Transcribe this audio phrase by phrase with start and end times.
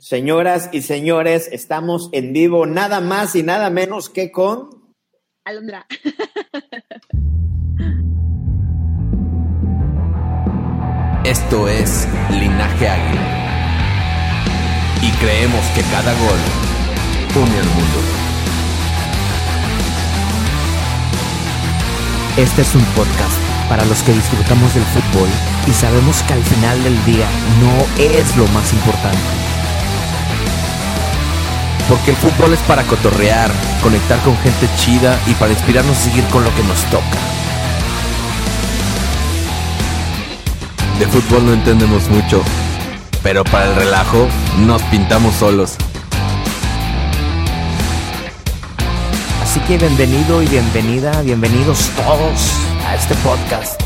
[0.00, 4.70] Señoras y señores, estamos en vivo nada más y nada menos que con...
[5.44, 5.86] Alondra.
[11.24, 14.42] Esto es Linaje Águila.
[15.02, 16.38] Y creemos que cada gol
[17.36, 17.98] une al mundo.
[22.38, 25.28] Este es un podcast para los que disfrutamos del fútbol
[25.66, 27.28] y sabemos que al final del día
[27.60, 29.59] no es lo más importante.
[31.90, 33.50] Porque el fútbol es para cotorrear,
[33.82, 37.04] conectar con gente chida y para inspirarnos a seguir con lo que nos toca.
[41.00, 42.44] De fútbol no entendemos mucho,
[43.24, 44.28] pero para el relajo
[44.60, 45.76] nos pintamos solos.
[49.42, 52.52] Así que bienvenido y bienvenida, bienvenidos todos
[52.86, 53.80] a este podcast,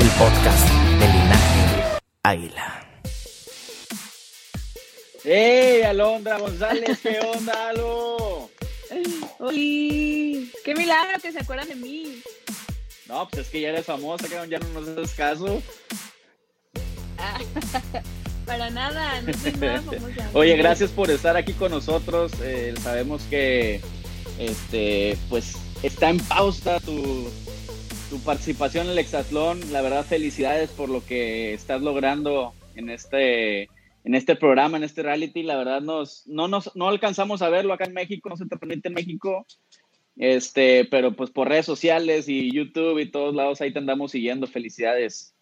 [0.00, 0.66] el podcast
[0.98, 2.83] de Linaje Águila.
[5.24, 6.98] ¡Ey, Alondra González!
[7.02, 8.50] ¿Qué onda, Alo?
[9.38, 10.52] ¡Uy!
[10.62, 12.22] ¡Qué milagro que se acuerdan de mí!
[13.08, 15.62] No, pues es que ya eres famosa, que ya no nos haces caso.
[17.16, 17.40] Ah,
[18.46, 20.30] para nada, no soy nada famosa.
[20.34, 22.32] Oye, gracias por estar aquí con nosotros.
[22.42, 23.80] Eh, sabemos que
[24.38, 27.30] este, pues está en pausa tu,
[28.10, 29.72] tu participación en el Hexatlón.
[29.72, 33.70] La verdad, felicidades por lo que estás logrando en este,
[34.04, 35.42] en este programa, en este reality.
[35.42, 38.56] La verdad, nos, no, nos, no alcanzamos a verlo acá en México, no se te
[38.56, 39.46] permite en México.
[40.16, 44.46] Este, pero pues por redes sociales y YouTube y todos lados ahí te andamos siguiendo.
[44.46, 45.34] Felicidades.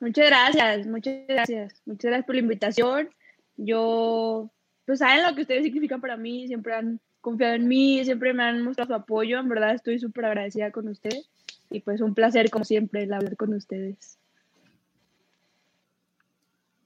[0.00, 1.82] Muchas gracias, muchas gracias.
[1.84, 3.08] Muchas gracias por la invitación.
[3.56, 4.50] Yo,
[4.86, 8.44] pues saben lo que ustedes significan para mí, siempre han confiado en mí, siempre me
[8.44, 9.40] han mostrado su apoyo.
[9.40, 11.28] En verdad estoy súper agradecida con ustedes.
[11.70, 14.18] Y pues un placer, como siempre, el hablar con ustedes.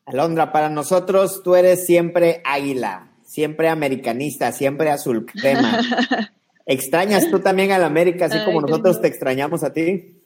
[0.07, 5.81] Alondra, para nosotros tú eres siempre águila, siempre americanista, siempre azul crema.
[6.67, 10.23] ¿Extrañas tú también al América, así Ay, como qué nosotros te extrañamos a ti?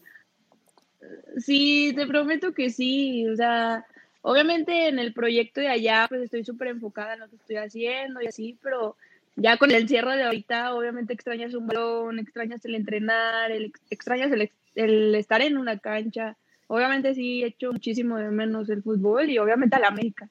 [1.39, 3.27] Sí, te prometo que sí.
[3.29, 3.85] O sea,
[4.23, 8.21] obviamente en el proyecto de allá, pues estoy súper enfocada en lo que estoy haciendo
[8.21, 8.97] y así, pero
[9.37, 14.33] ya con el cierre de ahorita, obviamente extrañas un balón, extrañas el entrenar, el, extrañas
[14.33, 16.37] el, el estar en una cancha.
[16.69, 20.29] Obviamente sí, he hecho muchísimo de menos el fútbol y obviamente a la América.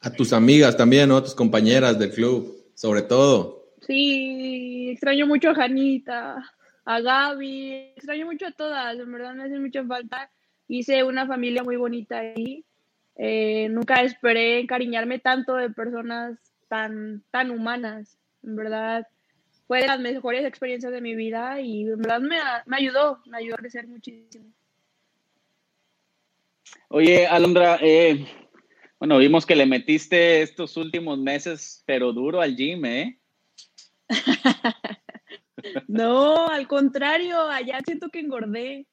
[0.00, 1.16] A tus amigas también, ¿no?
[1.16, 3.72] A tus compañeras del club, sobre todo.
[3.86, 6.52] Sí, extraño mucho a Janita,
[6.84, 10.30] a Gaby, extraño mucho a todas, en verdad me hacen mucha falta.
[10.68, 12.64] Hice una familia muy bonita ahí.
[13.16, 16.38] Eh, nunca esperé encariñarme tanto de personas
[16.68, 18.18] tan, tan humanas.
[18.42, 19.06] En verdad,
[19.66, 23.38] fue de las mejores experiencias de mi vida y en verdad me, me ayudó, me
[23.38, 24.46] ayudó a crecer muchísimo.
[26.88, 28.26] Oye, Alondra, eh,
[28.98, 33.18] bueno, vimos que le metiste estos últimos meses, pero duro al gym, ¿eh?
[35.88, 38.86] No, al contrario, allá siento que engordé.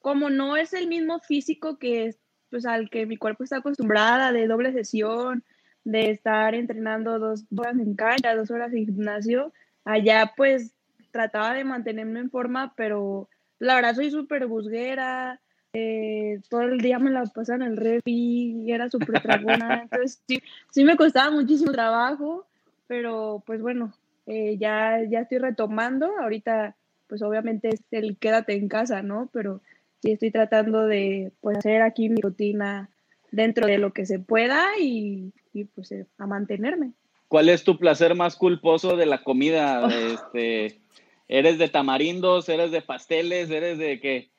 [0.00, 2.16] Como no es el mismo físico que
[2.50, 5.44] pues al que mi cuerpo está acostumbrada, de doble sesión,
[5.84, 9.52] de estar entrenando dos horas en cancha, dos horas en gimnasio,
[9.84, 10.74] allá pues
[11.10, 13.28] trataba de mantenerme en forma, pero
[13.58, 15.40] la verdad soy súper busguera,
[15.72, 20.42] eh, todo el día me la pasaba en el refi, era súper tragona, entonces sí,
[20.70, 22.46] sí me costaba muchísimo trabajo,
[22.86, 23.92] pero pues bueno,
[24.26, 26.10] eh, ya, ya estoy retomando.
[26.20, 26.76] Ahorita,
[27.06, 29.28] pues obviamente es el quédate en casa, ¿no?
[29.32, 29.60] Pero
[30.00, 32.90] sí estoy tratando de pues, hacer aquí mi rutina
[33.32, 36.92] dentro de lo que se pueda y, y, pues eh, a mantenerme.
[37.26, 39.88] ¿Cuál es tu placer más culposo de la comida?
[40.32, 40.80] Este,
[41.28, 42.48] ¿Eres de tamarindos?
[42.48, 43.50] ¿Eres de pasteles?
[43.50, 44.30] ¿Eres de qué?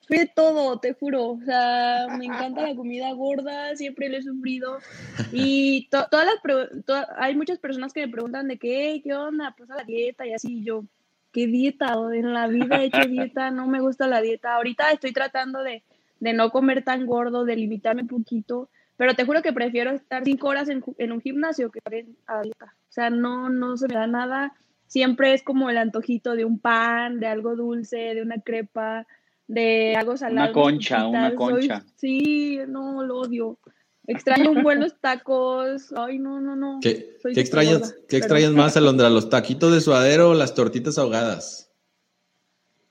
[0.00, 1.30] Soy de todo, te juro.
[1.30, 4.78] O sea, me encanta la comida gorda, siempre lo he sufrido.
[5.32, 9.54] Y to todas las to hay muchas personas que me preguntan de qué, qué onda,
[9.56, 10.62] pues a la dieta y así.
[10.62, 10.84] yo,
[11.32, 11.94] ¿qué dieta?
[12.12, 14.54] En la vida he hecho dieta, no me gusta la dieta.
[14.54, 15.82] Ahorita estoy tratando de,
[16.20, 18.70] de no comer tan gordo, de limitarme un poquito.
[18.96, 20.82] Pero te juro que prefiero estar cinco horas en,
[21.12, 22.74] un gimnasio que estar en, a dieta.
[22.88, 24.52] O sea, no, no se me da nada.
[24.86, 29.06] Siempre es como el antojito de un pan, de algo dulce, de una crepa
[29.46, 30.48] de algo salado.
[30.48, 31.84] Una concha, una Soy- concha.
[31.96, 33.58] sí, no, lo odio.
[34.06, 35.92] Extraño un buen los tacos.
[35.96, 36.78] Ay, no, no, no.
[36.82, 39.08] ¿Qué, extrañas, gorda, ¿qué pero- extrañas más, Alondra?
[39.10, 41.72] ¿Los taquitos de suadero o las tortitas ahogadas?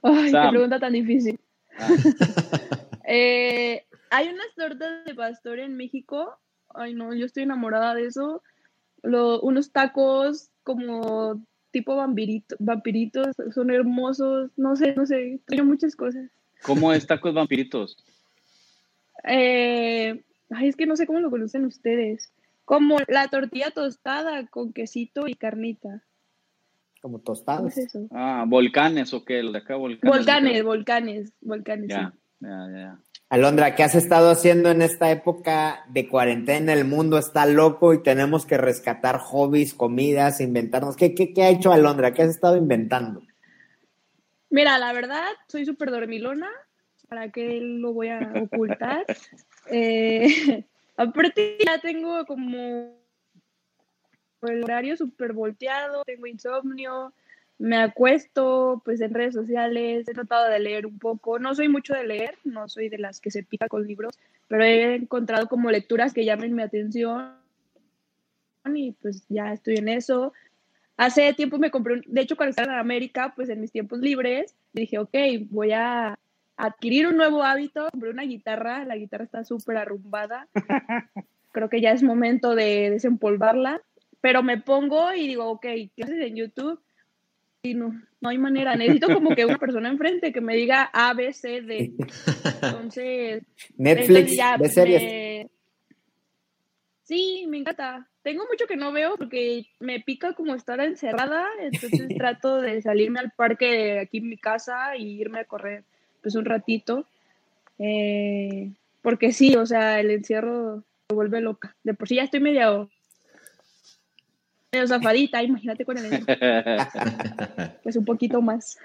[0.02, 1.40] Ay, qué pregunta tan difícil.
[3.12, 6.38] Eh, hay unas tortas de pastor en México.
[6.76, 8.44] Ay, no, yo estoy enamorada de eso.
[9.02, 11.42] Lo- unos tacos como
[11.72, 14.52] tipo vampirito, vampiritos, son hermosos.
[14.58, 16.30] No sé, no sé, extraño muchas cosas.
[16.62, 17.98] ¿Cómo es tacos vampiritos?
[19.24, 22.32] Eh, ay, es que no sé cómo lo conocen ustedes.
[22.66, 26.04] Como la tortilla tostada con quesito y carnita.
[27.02, 27.76] Como ¿Cómo tostadas.
[27.78, 27.98] es?
[28.12, 30.16] Ah, volcanes o qué, de acá volcanes.
[30.16, 31.90] Volcanes, volcanes, volcanes.
[31.90, 32.19] Ya, sí.
[32.40, 33.00] Ya, ya.
[33.30, 36.74] Alondra, ¿qué has estado haciendo en esta época de cuarentena?
[36.74, 40.96] El mundo está loco y tenemos que rescatar hobbies, comidas, inventarnos.
[40.96, 42.12] ¿Qué, qué, qué ha hecho Alondra?
[42.12, 43.22] ¿Qué has estado inventando?
[44.50, 46.50] Mira, la verdad, soy súper dormilona.
[47.08, 49.06] ¿Para qué lo voy a ocultar?
[49.72, 50.66] Eh,
[50.98, 52.98] aparte, ya tengo como
[54.42, 57.14] el horario súper volteado, tengo insomnio,
[57.60, 61.38] me acuesto pues en redes sociales, he tratado de leer un poco.
[61.40, 64.18] No soy mucho de leer, no soy de las que se pica con libros,
[64.48, 67.36] pero he encontrado como lecturas que llamen mi atención
[68.74, 70.34] y pues ya estoy en eso.
[70.98, 74.00] Hace tiempo me compré, un- de hecho cuando estaba en América, pues en mis tiempos
[74.00, 75.16] libres, dije, ok,
[75.50, 76.18] voy a
[76.58, 80.48] adquirir un nuevo hábito, compré una guitarra, la guitarra está súper arrumbada,
[81.52, 83.82] creo que ya es momento de desempolvarla,
[84.22, 85.66] pero me pongo y digo, ok,
[85.96, 86.80] clases en YouTube,
[87.64, 87.92] y no,
[88.22, 91.62] no hay manera, necesito como que una persona enfrente que me diga A, B, C,
[91.62, 91.92] D,
[92.62, 93.44] entonces...
[93.78, 95.04] Netflix, ya, de series.
[95.04, 95.50] me-
[97.04, 98.08] Sí, me encanta.
[98.22, 103.20] Tengo mucho que no veo porque me pica como estar encerrada, entonces trato de salirme
[103.20, 105.84] al parque de aquí en mi casa y irme a correr
[106.22, 107.08] pues un ratito.
[107.80, 108.70] Eh,
[109.02, 111.76] porque sí, o sea, el encierro me vuelve loca.
[111.84, 112.42] De por sí ya estoy
[114.72, 116.26] medio, medio zafadita, imagínate con el
[117.84, 118.78] pues un poquito más.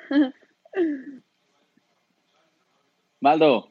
[3.20, 3.70] Maldo,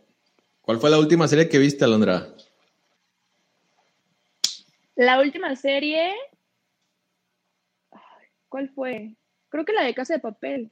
[0.61, 2.33] ¿Cuál fue la última serie que viste, Alondra?
[4.95, 6.13] La última serie,
[8.47, 9.15] ¿cuál fue?
[9.49, 10.71] Creo que la de Casa de Papel.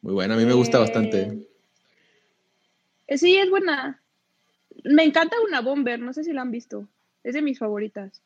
[0.00, 1.46] Muy buena, a mí me gusta Eh, bastante.
[3.06, 4.00] Eh, Sí, es buena.
[4.84, 6.88] Me encanta una Bomber, no sé si la han visto.
[7.22, 8.22] Es de mis favoritas.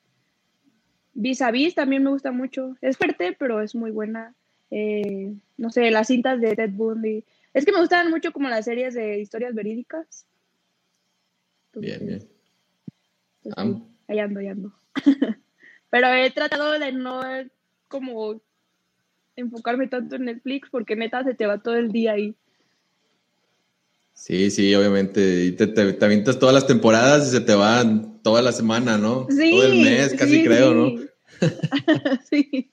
[1.21, 2.77] Vis a Vis también me gusta mucho.
[2.81, 4.37] Es fuerte, pero es muy buena.
[4.71, 7.25] Eh, no sé, las cintas de Ted Bundy.
[7.53, 10.27] Es que me gustan mucho como las series de historias verídicas.
[11.75, 12.29] Bien, bien.
[13.43, 14.73] pues, sí, ahí ando, ahí ando.
[15.91, 17.21] pero he tratado de no
[17.89, 18.41] como
[19.35, 22.37] enfocarme tanto en Netflix porque neta se te va todo el día ahí.
[24.13, 25.47] Sí, sí, obviamente.
[25.47, 28.99] Y te, te, te avientas todas las temporadas y se te van toda la semana,
[28.99, 29.27] ¿no?
[29.31, 30.95] Sí, Todo el mes, casi sí, creo, sí.
[30.95, 31.08] ¿no?
[32.31, 32.71] sí.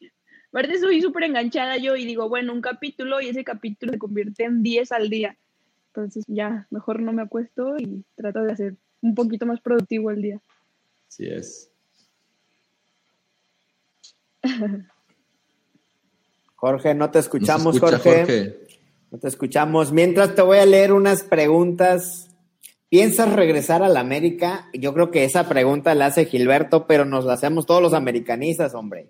[0.50, 4.46] Aparte soy súper enganchada yo y digo, bueno, un capítulo y ese capítulo se convierte
[4.46, 5.38] en 10 al día.
[5.88, 10.22] Entonces ya, mejor no me acuesto y trato de hacer un poquito más productivo el
[10.22, 10.40] día.
[11.08, 11.70] Sí es.
[16.56, 18.66] Jorge, no te escuchamos, escucha, Jorge.
[19.12, 19.92] No te escuchamos.
[19.92, 22.35] Mientras te voy a leer unas preguntas.
[22.90, 24.68] ¿Piensas regresar a la América?
[24.74, 28.74] Yo creo que esa pregunta la hace Gilberto, pero nos la hacemos todos los americanistas,
[28.76, 29.10] hombre.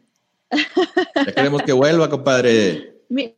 [1.16, 2.96] Ya queremos que vuelva, compadre.
[3.10, 3.36] Mi-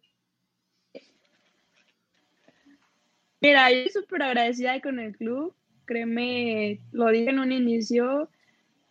[3.42, 5.54] Mira, yo súper agradecida con el club.
[5.86, 8.30] Créeme, lo dije en un inicio.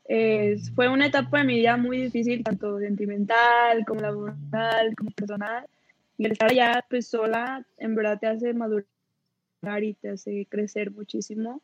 [0.08, 5.66] eh, fue una etapa de mi vida muy difícil, tanto sentimental como laboral, como personal.
[6.16, 8.86] Y el estar allá pues sola, en verdad te hace madurar
[9.84, 11.60] y te hace crecer muchísimo.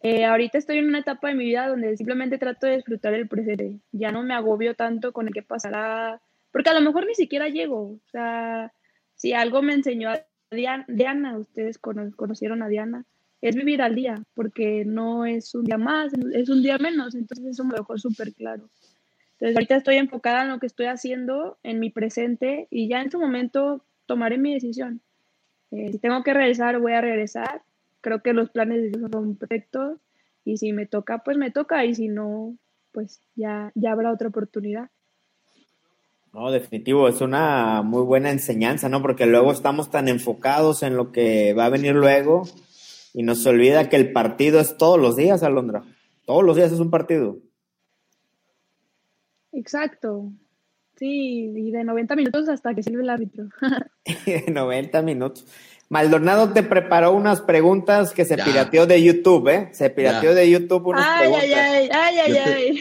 [0.00, 3.28] Eh, ahorita estoy en una etapa de mi vida donde simplemente trato de disfrutar el
[3.28, 3.78] presente.
[3.92, 6.20] Ya no me agobio tanto con el que pasará,
[6.52, 7.92] porque a lo mejor ni siquiera llego.
[7.92, 8.72] O sea,
[9.14, 13.04] si algo me enseñó a Diana, ustedes cono- conocieron a Diana,
[13.40, 17.14] es vivir al día, porque no es un día más, es un día menos.
[17.14, 18.68] Entonces eso me dejó súper claro.
[19.32, 23.10] Entonces ahorita estoy enfocada en lo que estoy haciendo, en mi presente, y ya en
[23.10, 25.00] su momento tomaré mi decisión.
[25.70, 27.62] Eh, si tengo que regresar, voy a regresar.
[28.00, 29.98] Creo que los planes de Dios son perfectos,
[30.44, 32.56] y si me toca, pues me toca, y si no,
[32.92, 34.90] pues ya, ya habrá otra oportunidad.
[36.32, 39.02] No, definitivo, es una muy buena enseñanza, ¿no?
[39.02, 42.44] Porque luego estamos tan enfocados en lo que va a venir luego
[43.14, 45.82] y nos olvida que el partido es todos los días, Alondra.
[46.26, 47.38] Todos los días es un partido.
[49.52, 50.30] Exacto.
[50.98, 53.44] Sí, y de 90 minutos hasta que sirve el árbitro.
[54.48, 55.44] 90 minutos.
[55.88, 58.44] Maldonado te preparó unas preguntas que se Ya.
[58.44, 59.68] pirateó de YouTube, ¿eh?
[59.72, 60.34] Se pirateó Ya.
[60.36, 61.48] de YouTube unas Ay, preguntas.
[61.48, 62.32] ay, ay, ay, ay,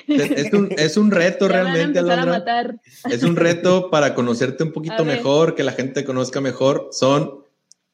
[0.07, 0.34] te- ay.
[0.38, 2.75] es, un, es un reto realmente, Alondra.
[3.12, 6.88] Es un reto para conocerte un poquito mejor, que la gente te conozca mejor.
[6.91, 7.43] Son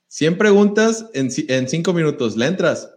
[0.08, 2.38] 100 preguntas en, en 5 minutos.
[2.38, 2.90] ¿Le entras?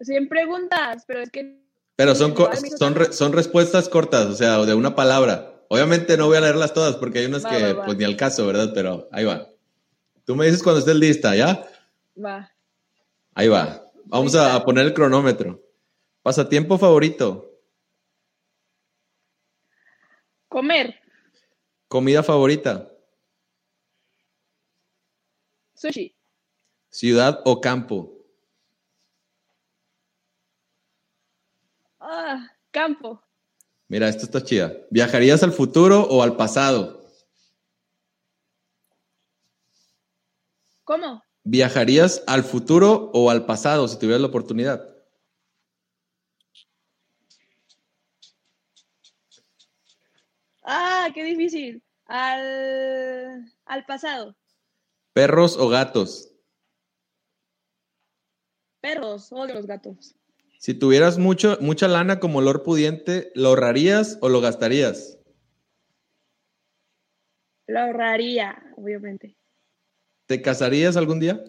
[0.00, 1.63] 100 preguntas, pero es que
[1.96, 5.62] Pero son, Igual, son, re- son respuestas cortas, o sea, de una palabra.
[5.68, 7.84] Obviamente no voy a leerlas todas porque hay unas Va, que va, va.
[7.84, 8.72] pues ni al caso, ¿verdad?
[8.74, 9.48] Pero ahí va.
[10.24, 11.66] Tú me dices cuando estés lista, ¿ya?
[12.22, 12.50] va.
[13.34, 13.90] Ahí va.
[14.06, 15.60] Vamos a, a poner el cronómetro.
[16.22, 17.50] Pasatiempo favorito.
[20.48, 20.94] Comer,
[21.88, 22.90] Comida favorita.
[25.74, 26.14] sushi,
[26.90, 28.13] Ciudad o campo.
[32.04, 33.20] Ah, campo,
[33.86, 34.72] Mira, esto está chida.
[34.90, 37.04] ¿Viajarías al futuro o al pasado?
[40.84, 41.22] ¿cómo?
[41.42, 44.88] ¿Viajarías al futuro o al pasado si tuvieras la oportunidad?
[50.62, 51.82] Ah, qué difícil.
[52.06, 54.36] Al, al pasado.
[55.12, 56.30] ¿Perros o gatos?
[58.80, 60.14] Perros, odio los gatos.
[60.64, 65.18] Si tuvieras mucho, mucha lana como olor pudiente, ¿lo ahorrarías o lo gastarías?
[67.66, 69.36] Lo ahorraría, obviamente.
[70.24, 71.44] ¿Te casarías algún día?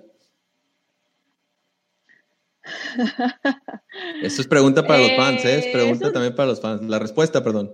[4.22, 5.60] Eso es pregunta para los fans, ¿eh?
[5.60, 6.82] Es Eh, pregunta también para los fans.
[6.82, 7.74] La respuesta, perdón.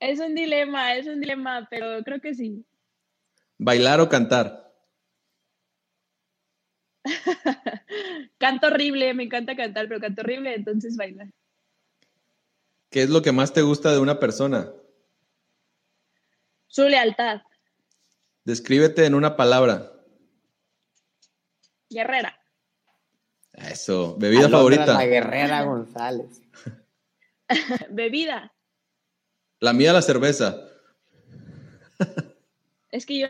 [0.00, 2.66] Es un dilema, es un dilema, pero creo que sí.
[3.58, 4.65] ¿Bailar o cantar?
[8.38, 11.28] Canto horrible, me encanta cantar, pero canto horrible, entonces bailar.
[12.90, 14.72] ¿Qué es lo que más te gusta de una persona?
[16.66, 17.42] Su lealtad,
[18.44, 19.92] Descríbete en una palabra.
[21.90, 22.38] guerrera,
[23.52, 24.16] Eso.
[24.18, 24.94] ¿Bebida Alondra favorita?
[24.94, 26.42] La guerrera González.
[27.90, 28.54] bebida.
[29.58, 30.56] La mía, la cerveza.
[32.90, 33.26] Es que yo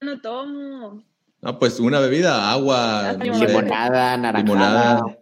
[0.00, 1.04] no tomo.
[1.42, 3.46] No, pues una bebida, agua, no sé.
[3.46, 4.42] Limonada, naranjada.
[4.42, 5.18] Limonada.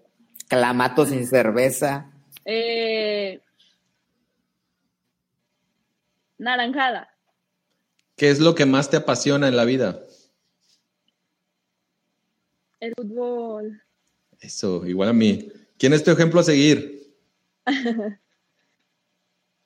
[0.48, 2.10] Clamato sin cerveza.
[2.44, 3.40] Eh,
[6.38, 7.10] naranjada,
[8.16, 10.00] ¿Qué es lo que más te apasiona en la vida?
[12.80, 13.82] el fútbol.
[14.40, 15.50] Eso, igual a mí.
[15.78, 17.12] ¿Quién es tu ejemplo a seguir?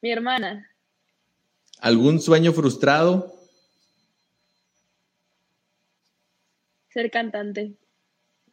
[0.00, 0.68] Mi hermana,
[1.82, 3.34] ¿Algún sueño frustrado?
[6.92, 7.74] Ser cantante.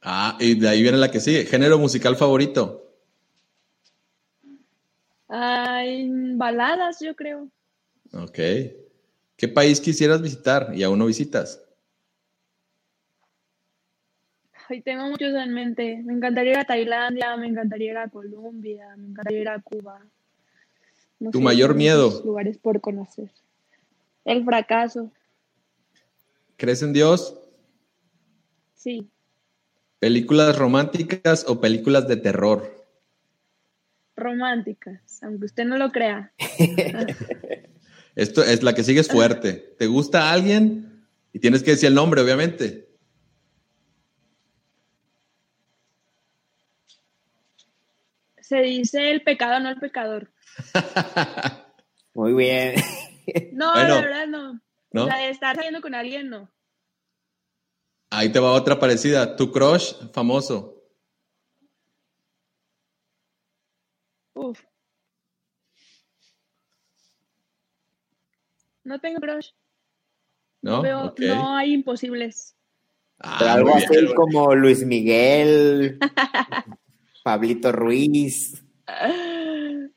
[0.01, 1.45] Ah, y de ahí viene la que sigue.
[1.45, 2.85] ¿Género musical favorito?
[5.27, 7.49] Ay, baladas, yo creo.
[8.13, 8.39] Ok.
[9.35, 11.61] ¿Qué país quisieras visitar y aún no visitas?
[14.67, 16.01] Ay, tengo muchos en mente.
[16.03, 20.01] Me encantaría ir a Tailandia, me encantaría ir a Colombia, me encantaría ir a Cuba.
[21.19, 22.21] No ¿Tu sé, mayor miedo?
[22.23, 23.31] Lugares por conocer.
[24.25, 25.11] El fracaso,
[26.59, 27.39] ¿Crees en Dios?
[28.79, 29.09] Sí.
[29.99, 32.87] ¿Películas románticas o películas de terror?
[34.15, 36.31] Románticas, aunque usted no lo crea.
[38.15, 39.75] Esto es la que sigue es fuerte.
[39.77, 41.05] ¿Te gusta alguien?
[41.33, 42.87] Y tienes que decir el nombre, obviamente.
[48.41, 50.31] Se dice el pecado, no el pecador.
[52.13, 52.75] Muy bien.
[53.53, 53.95] No, Bueno.
[53.95, 54.61] la verdad no.
[54.91, 55.05] ¿No?
[55.05, 56.49] La de estar saliendo con alguien, no.
[58.11, 59.35] Ahí te va otra parecida.
[59.35, 60.83] Tu crush famoso.
[64.33, 64.59] Uf.
[68.83, 69.49] No tengo crush.
[70.61, 70.81] ¿No?
[70.81, 71.19] Veo, Ok.
[71.19, 72.55] no hay imposibles.
[73.19, 75.99] Ah, Pero algo así como Luis Miguel,
[77.23, 78.63] Pablito Ruiz,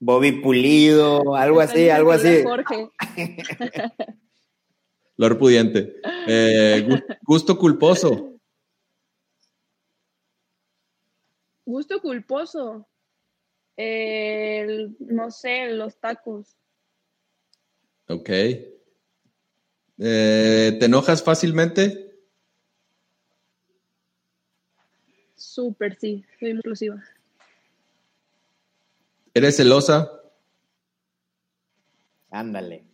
[0.00, 2.42] Bobby Pulido, algo así, algo así.
[2.42, 2.90] Jorge.
[5.16, 5.96] Lord Pudiente.
[6.26, 8.38] Eh, gu- gusto culposo.
[11.64, 12.86] Gusto culposo.
[13.76, 16.56] El- no sé, los tacos.
[18.08, 18.28] Ok.
[19.98, 22.02] Eh, ¿Te enojas fácilmente?
[25.34, 26.24] Súper, sí.
[26.38, 27.02] Soy explosiva.
[29.34, 30.10] ¿Eres celosa?
[32.30, 32.84] Ándale.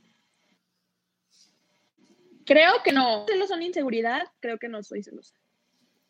[2.45, 3.27] Creo que no.
[3.29, 4.23] Celos son inseguridad.
[4.41, 5.35] Creo que no soy celosa.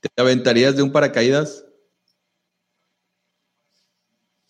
[0.01, 1.67] ¿Te aventarías de un paracaídas?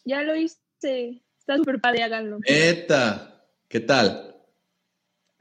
[0.05, 1.23] Ya lo hice.
[1.39, 2.39] Está súper padre, háganlo.
[2.49, 3.45] Neta.
[3.69, 4.37] ¿Qué tal?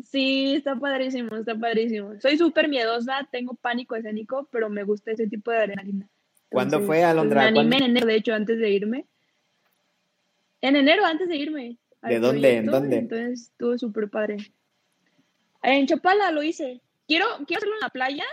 [0.04, 2.20] Sí, está padrísimo, está padrísimo.
[2.20, 6.10] Soy súper miedosa, tengo pánico escénico, pero me gusta ese tipo de adrenalina.
[6.50, 7.42] ¿Cuándo fue, pues, Alondra?
[7.42, 7.86] me animé ¿Cuándo?
[7.86, 9.06] en enero, de hecho, antes de irme.
[10.62, 11.78] En enero, antes de irme.
[12.02, 12.58] ¿De dónde?
[12.58, 12.98] ¿En dónde?
[12.98, 14.38] Entonces estuvo súper padre.
[15.64, 16.82] En Chapala lo hice.
[17.08, 18.26] Quiero, quiero hacerlo en la playa,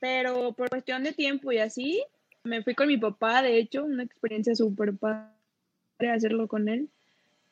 [0.00, 2.02] pero por cuestión de tiempo y así,
[2.44, 5.30] me fui con mi papá, de hecho, una experiencia súper padre
[6.14, 6.88] hacerlo con él.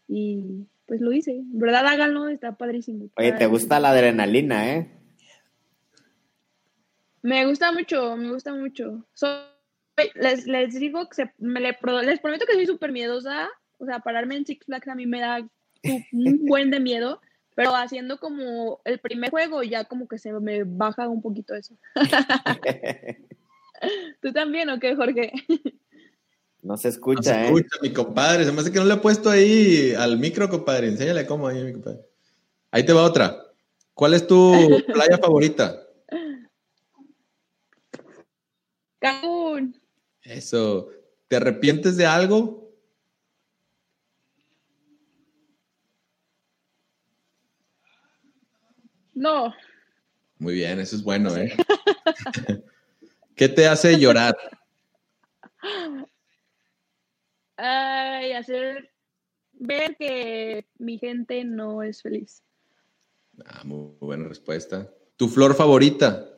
[0.08, 1.32] Y pues lo hice.
[1.32, 3.08] En verdad, háganlo, está padrísimo.
[3.16, 4.90] Oye, te gusta la adrenalina, ¿eh?
[7.22, 9.04] Me gusta mucho, me gusta mucho.
[9.14, 9.40] Soy,
[10.14, 13.48] les, les digo que se- me le les prometo que soy súper miedosa.
[13.78, 15.38] O sea, pararme en Six Flags a mí me da
[16.12, 17.20] un buen de miedo,
[17.54, 21.74] pero haciendo como el primer juego ya como que se me baja un poquito eso.
[24.20, 25.32] ¿Tú también o qué, Jorge?
[25.48, 25.72] No se
[26.62, 27.46] No se escucha, ¿eh?
[27.46, 28.44] escucha, mi compadre.
[28.44, 30.88] Se me hace que no le he puesto ahí al micro, compadre.
[30.88, 32.00] Enséñale cómo ahí, mi compadre.
[32.70, 33.40] Ahí te va otra.
[33.92, 34.52] ¿Cuál es tu
[34.92, 35.80] playa favorita?
[38.98, 39.80] Cancún.
[40.22, 40.88] Eso.
[41.28, 42.63] ¿Te arrepientes de algo?
[49.24, 49.54] No,
[50.38, 51.50] Muy bien, eso es bueno, ¿eh?
[53.34, 54.36] ¿Qué te hace llorar?
[57.56, 58.90] ay, hacer
[59.54, 62.42] ver que mi gente no es feliz.
[63.46, 64.92] Ah, muy buena respuesta.
[65.16, 66.28] ¿Tu flor favorita?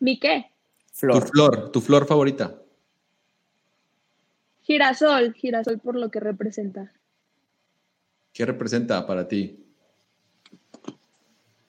[0.00, 0.50] ¿Mi qué?
[0.88, 1.28] Tu Flor.
[1.28, 2.60] flor, tu flor favorita.
[4.62, 6.92] Girasol, girasol por lo que representa.
[8.32, 9.62] ¿Qué representa para ti?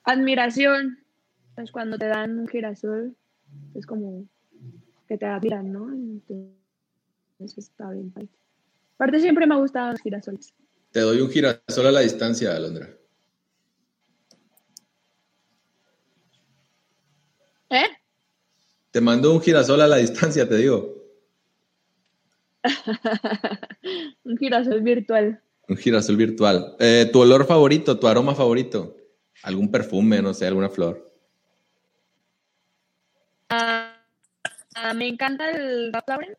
[0.04, 0.98] Admiración.
[1.56, 3.14] Es cuando te dan un girasol,
[3.74, 4.26] es como
[5.06, 5.92] que te admiran, ¿no?
[5.92, 8.12] Entonces está bien.
[8.96, 10.52] Aparte siempre me han gustado los girasoles.
[10.90, 12.88] Te doy un girasol a la distancia, Alondra.
[17.70, 17.86] ¿Eh?
[18.90, 20.94] Te mando un girasol a la distancia, te digo.
[24.24, 25.40] un girasol virtual.
[25.68, 26.76] Un girasol virtual.
[26.78, 28.96] Eh, ¿Tu olor favorito, tu aroma favorito?
[29.42, 31.10] ¿Algún perfume, no sé, alguna flor?
[33.48, 33.96] Ah,
[34.74, 36.36] ah, me encanta el Lauren.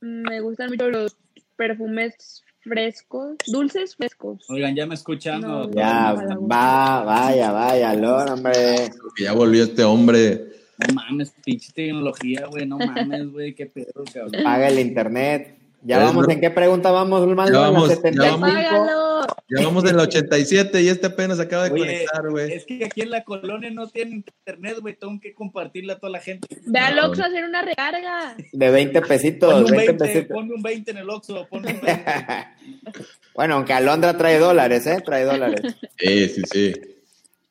[0.00, 1.16] Me gustan mucho los
[1.56, 4.44] perfumes frescos, dulces frescos.
[4.48, 5.40] Oigan, ¿ya me escuchan?
[5.40, 5.62] No.
[5.62, 8.90] ¿O- Ya, va, vaya, vaya, Lord, hombre.
[9.20, 10.48] Ya volvió este hombre.
[10.88, 12.66] No mames, pinche tecnología, güey.
[12.66, 13.54] No mames, güey.
[13.54, 14.42] Qué pedo, cabrón.
[14.42, 15.58] Paga el internet.
[15.84, 16.28] Ya vamos.
[16.28, 18.40] ¿en qué pregunta vamos, más Ya ¿En la vamos, ya 75?
[18.40, 18.50] vamos.
[18.54, 19.26] ¡Págalo!
[19.48, 22.52] Ya vamos en la 87 y este apenas acaba de Oye, conectar, güey.
[22.52, 24.94] es que aquí en la colonia no tienen internet, güey.
[24.96, 26.46] Tengo que compartirle a toda la gente.
[26.66, 28.36] Ve al Oxxo a hacer una recarga.
[28.52, 30.36] De 20 pesitos, Ponme un 20 20, pesitos.
[30.36, 32.04] ponme un 20 en el Oxxo, ponme un 20.
[33.34, 35.02] bueno, aunque Alondra trae dólares, ¿eh?
[35.04, 35.60] Trae dólares.
[35.98, 36.72] Sí, sí, sí.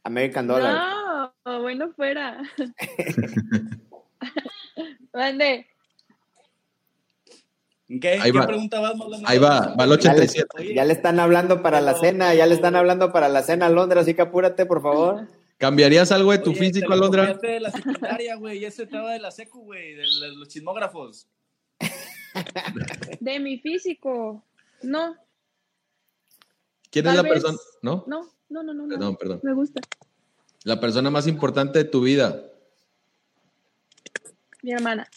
[0.03, 1.29] American Dollar.
[1.45, 2.41] No, bueno fuera.
[5.13, 5.67] Mande.
[7.99, 8.45] ¿Qué, Ahí ¿Qué va.
[8.47, 8.93] pregunta vas?
[9.25, 10.73] Ahí va, va el Ya le, 87.
[10.73, 14.01] Ya le están hablando para la cena, ya le están hablando para la cena, Alondra,
[14.01, 15.27] así que apúrate, por favor.
[15.57, 17.33] ¿Cambiarías algo de tu oye, físico, Alondra?
[17.35, 18.59] de la secundaria, güey.
[18.59, 19.93] Y ese estaba de la secu, güey.
[19.95, 20.03] De
[20.35, 21.27] los chismógrafos.
[23.19, 24.43] De mi físico.
[24.81, 25.15] No,
[26.89, 27.57] ¿Quién es Tal la vez- persona?
[27.81, 28.03] ¿No?
[28.07, 28.85] no, no, no, no.
[28.87, 28.89] no.
[28.97, 29.39] Perdón, perdón.
[29.43, 29.81] Me gusta.
[30.63, 32.43] La persona más importante de tu vida.
[34.61, 35.07] Mi hermana.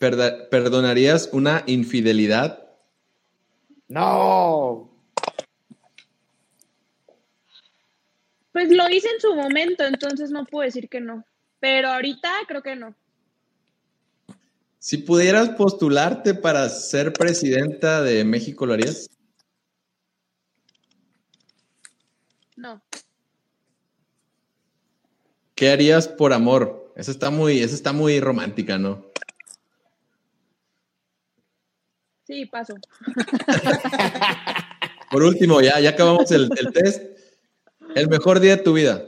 [0.00, 2.66] Perda- ¿Perdonarías una infidelidad?
[3.86, 4.90] No.
[8.52, 11.24] Pues lo hice en su momento, entonces no puedo decir que no.
[11.60, 12.94] Pero ahorita creo que no.
[14.78, 19.10] Si pudieras postularte para ser presidenta de México, ¿lo harías?
[22.56, 22.80] No.
[25.54, 26.90] ¿Qué harías por amor?
[26.96, 29.04] Esa está muy, esa está muy romántica, ¿no?
[32.30, 32.76] Sí, paso.
[35.10, 37.02] Por último, ya, ya acabamos el, el test.
[37.96, 39.04] El mejor día de tu vida.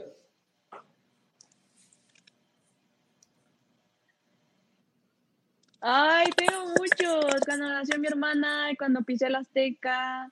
[5.79, 7.33] Ay, tengo muchos.
[7.45, 10.29] Cuando nació mi hermana, cuando pisé la Azteca,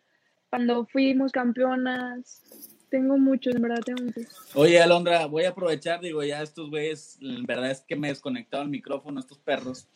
[0.49, 2.41] cuando fuimos campeonas.
[2.89, 4.25] Tengo muchos, en verdad, tengo muchos.
[4.54, 8.65] Oye, Alondra, voy a aprovechar, digo, ya estos güeyes, en verdad es que me desconectaron
[8.65, 9.88] el micrófono, estos perros,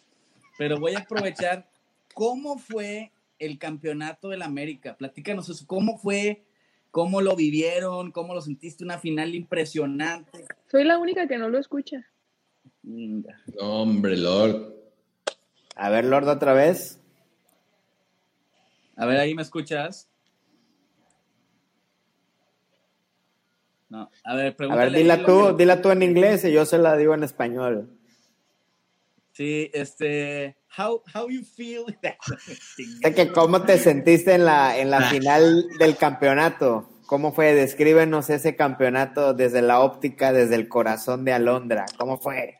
[0.57, 1.69] pero voy a aprovechar,
[2.15, 4.95] ¿cómo fue el campeonato del América?
[4.97, 6.45] Platícanos eso, ¿cómo fue?
[6.89, 8.11] ¿Cómo lo vivieron?
[8.11, 8.83] ¿Cómo lo sentiste?
[8.85, 10.45] Una final impresionante.
[10.71, 12.07] Soy la única que no lo escucha.
[12.81, 13.25] No,
[13.59, 14.73] hombre, Lord.
[15.75, 17.01] A ver, Lord, otra vez.
[18.95, 20.09] A ver, ahí me escuchas.
[23.89, 24.89] No, a ver, A pregúntale.
[24.91, 27.89] ver, dila tú, dila tú en inglés y yo se la digo en español.
[29.35, 31.83] Sí, este, how, how you feel?
[33.15, 36.89] Que cómo te sentiste en la, en la final del campeonato.
[37.05, 37.53] ¿Cómo fue?
[37.53, 41.85] Descríbenos ese campeonato desde la óptica, desde el corazón de Alondra.
[41.97, 42.59] ¿Cómo fue?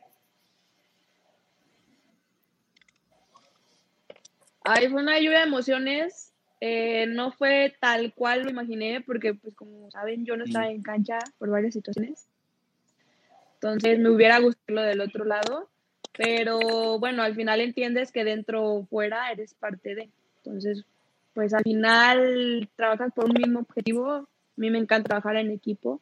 [4.62, 6.34] Ay, fue una lluvia de emociones.
[6.60, 10.82] Eh, no fue tal cual lo imaginé, porque, pues, como saben, yo no estaba en
[10.82, 12.28] cancha por varias situaciones.
[13.54, 15.70] Entonces, me hubiera gustado lo del otro lado.
[16.16, 20.08] Pero bueno, al final entiendes que dentro o fuera eres parte de.
[20.44, 20.84] Entonces,
[21.34, 24.10] pues al final trabajas por un mismo objetivo.
[24.12, 26.00] A mí me encanta trabajar en equipo.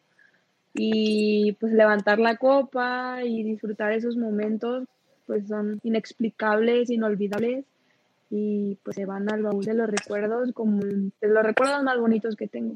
[0.72, 4.88] Y pues levantar la copa y disfrutar esos momentos,
[5.26, 7.64] pues son inexplicables, inolvidables
[8.30, 12.34] y pues se van al baúl de los recuerdos como de los recuerdos más bonitos
[12.34, 12.74] que tengo.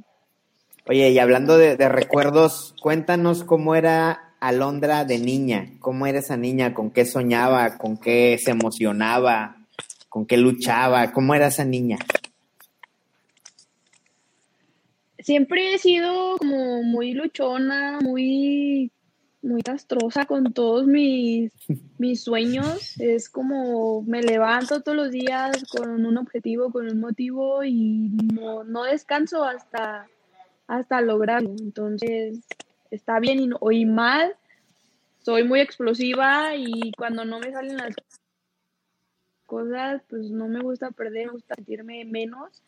[0.87, 5.71] Oye, y hablando de, de recuerdos, cuéntanos cómo era Alondra de niña.
[5.81, 6.75] ¿Cómo era esa niña?
[6.75, 7.77] ¿Con qué soñaba?
[7.79, 9.57] ¿Con qué se emocionaba?
[10.09, 11.13] ¿Con qué luchaba?
[11.13, 11.99] ¿Cómo era esa niña?
[15.19, 18.91] Siempre he sido como muy luchona, muy,
[19.43, 21.53] muy castrosa con todos mis,
[21.99, 22.99] mis sueños.
[23.01, 28.65] Es como me levanto todos los días con un objetivo, con un motivo y no,
[28.65, 30.07] no descanso hasta,
[30.67, 31.51] hasta lograrlo.
[31.59, 32.41] Entonces,
[32.91, 34.35] está bien y, y mal.
[35.21, 37.95] Soy muy explosiva y cuando no me salen las
[39.47, 42.63] cosas, pues no me gusta perder, me gusta sentirme menos.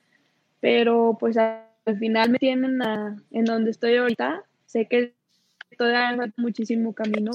[0.60, 2.80] Pero pues al final me tienen
[3.30, 4.44] en donde estoy ahorita.
[4.66, 5.14] Sé que
[5.78, 7.30] todavía falta muchísimo camino.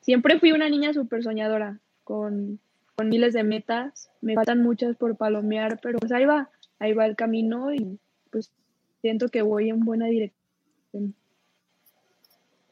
[0.00, 2.58] Siempre fui una niña súper soñadora, con,
[2.96, 4.10] con miles de metas.
[4.20, 7.98] Me faltan muchas por palomear, pero pues ahí va, ahí va el camino y
[8.30, 8.52] pues
[9.00, 11.14] siento que voy en buena dirección.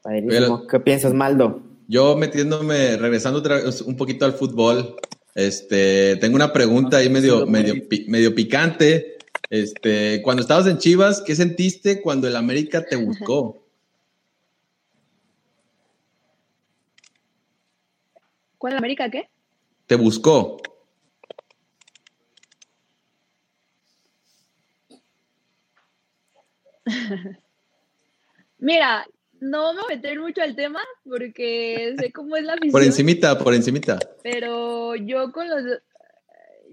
[0.01, 0.65] Padrísimo.
[0.67, 1.61] ¿Qué piensas, Maldo?
[1.87, 4.95] Yo metiéndome, regresando otra vez un poquito al fútbol,
[5.35, 9.17] este, tengo una pregunta ahí medio, medio, pi- medio picante.
[9.49, 13.61] Este, cuando estabas en Chivas, ¿qué sentiste cuando el América te buscó?
[18.57, 19.29] ¿Cuál América qué?
[19.87, 20.57] Te buscó.
[28.59, 29.05] Mira,
[29.41, 32.71] no me voy a meter mucho al tema porque sé cómo es la afición.
[32.71, 33.99] Por encimita, por encimita.
[34.23, 35.81] Pero yo con los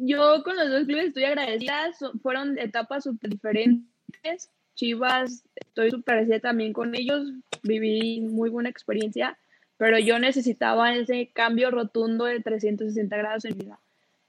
[0.00, 1.90] yo con los dos clubes estoy agradecida,
[2.22, 4.50] fueron etapas súper diferentes.
[4.74, 7.32] Chivas, estoy súper agradecida también con ellos,
[7.64, 9.36] viví muy buena experiencia,
[9.76, 13.80] pero yo necesitaba ese cambio rotundo de 360 grados en mi vida.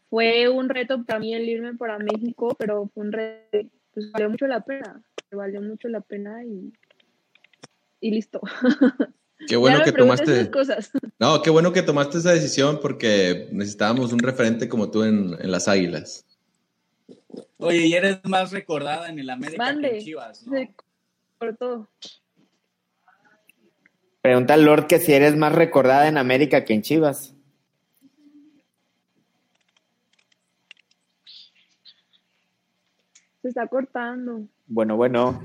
[0.10, 4.30] Fue un reto para mí el irme para México, pero fue un reto, pues valió
[4.32, 6.73] mucho la pena, valió mucho la pena y,
[8.00, 8.42] y listo.
[9.48, 10.32] Qué bueno que tomaste.
[10.34, 10.92] esas cosas.
[11.20, 15.52] No, qué bueno que tomaste esa decisión porque necesitábamos un referente como tú en, en
[15.52, 16.26] las Águilas.
[17.58, 20.58] Oye, y eres más recordada en el América que en Chivas, ¿no?
[20.58, 20.74] Se
[21.38, 21.90] cortó.
[24.22, 27.36] Pregunta al Lord que si eres más recordada en América que en Chivas.
[33.42, 34.48] Se está cortando.
[34.68, 35.42] Bueno, bueno.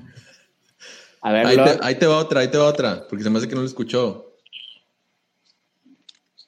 [1.27, 1.79] A ver, Ahí Lord.
[1.79, 3.63] te, ahí te va otra, ahí te va otra, porque se me hace que no
[3.63, 4.37] lo escuchó.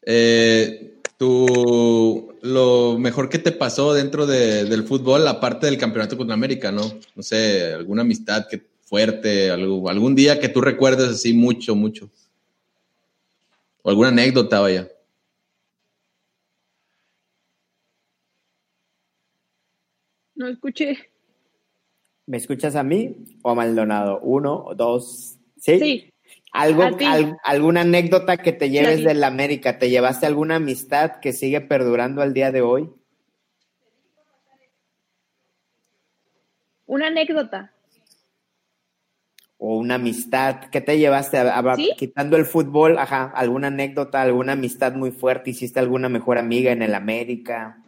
[0.02, 6.30] Eh, tu, lo mejor que te pasó dentro de- del fútbol, aparte del campeonato con
[6.30, 6.82] América, ¿no?
[7.14, 12.10] No sé, alguna amistad que fuerte, algo, algún día que tú recuerdes así mucho, mucho.
[13.80, 14.88] O alguna anécdota, vaya.
[20.34, 20.98] No escuché.
[22.26, 24.20] ¿Me escuchas a mí o a Maldonado?
[24.20, 25.78] Uno, dos, ¿sí?
[25.78, 26.12] Sí.
[26.52, 29.78] ¿Algo, al- ¿Alguna anécdota que te lleves del América?
[29.78, 32.90] ¿Te llevaste alguna amistad que sigue perdurando al día de hoy?
[36.86, 37.72] Una anécdota.
[39.58, 40.68] ¿O una amistad?
[40.70, 41.38] ¿Qué te llevaste?
[41.38, 41.92] A- a- ¿Sí?
[41.96, 45.50] Quitando el fútbol, ajá, ¿alguna anécdota, alguna amistad muy fuerte?
[45.50, 47.82] ¿Hiciste alguna mejor amiga en el América?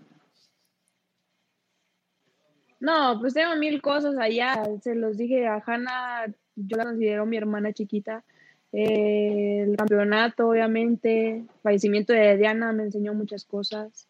[2.80, 4.62] No, pues tengo mil cosas allá.
[4.82, 8.24] Se los dije a Hanna, yo la considero mi hermana chiquita.
[8.72, 11.44] Eh, el campeonato, obviamente.
[11.62, 14.06] Fallecimiento de Diana me enseñó muchas cosas.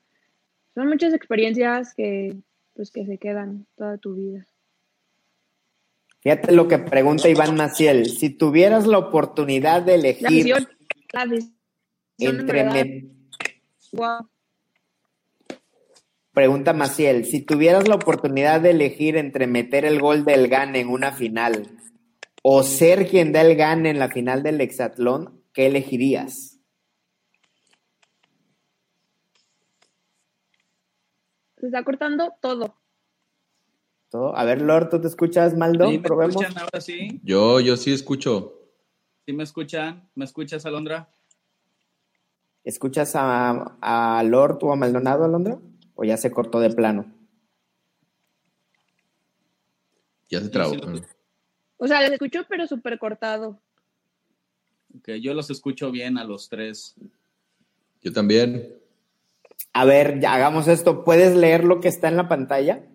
[0.75, 2.37] Son muchas experiencias que,
[2.75, 4.47] pues, que se quedan toda tu vida.
[6.21, 8.07] Fíjate lo que pregunta Iván Maciel.
[8.07, 10.47] Si tuvieras la oportunidad de La elegir
[11.13, 11.55] la afición,
[12.19, 12.63] en entre...
[12.65, 13.09] verdad, me-
[13.93, 14.29] guau.
[16.39, 20.89] Pregunta Maciel, si tuvieras la oportunidad de elegir entre meter el gol del GAN en
[20.89, 21.77] una final
[22.45, 26.61] o ser quien da el GAN en la final del hexatlón, ¿qué elegirías?
[31.57, 32.77] Se está cortando todo.
[34.09, 34.37] ¿Todo?
[34.37, 35.91] A ver, Lord, ¿tú te escuchas, Maldo?
[35.91, 36.41] ¿Sí me Probemos.
[36.41, 37.21] escuchan ahora sí?
[37.25, 38.61] Yo, yo sí escucho.
[39.27, 40.09] ¿Sí me escuchan?
[40.15, 41.11] ¿Me escuchas, Alondra?
[42.63, 45.59] ¿Escuchas a, a Lord o a Maldonado, Alondra?
[46.01, 47.13] ¿O ya se cortó de plano?
[50.29, 50.77] Ya se trabó.
[51.77, 53.61] O sea, les escucho, pero súper cortado.
[54.97, 56.95] Ok, yo los escucho bien a los tres.
[58.01, 58.77] Yo también.
[59.73, 61.03] A ver, ya hagamos esto.
[61.03, 62.87] ¿Puedes leer lo que está en la pantalla?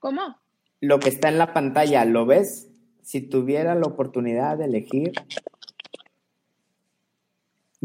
[0.00, 0.40] ¿Cómo?
[0.80, 2.72] Lo que está en la pantalla, ¿lo ves?
[3.02, 5.12] Si tuviera la oportunidad de elegir.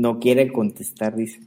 [0.02, 1.42] No quiere contestar, dice.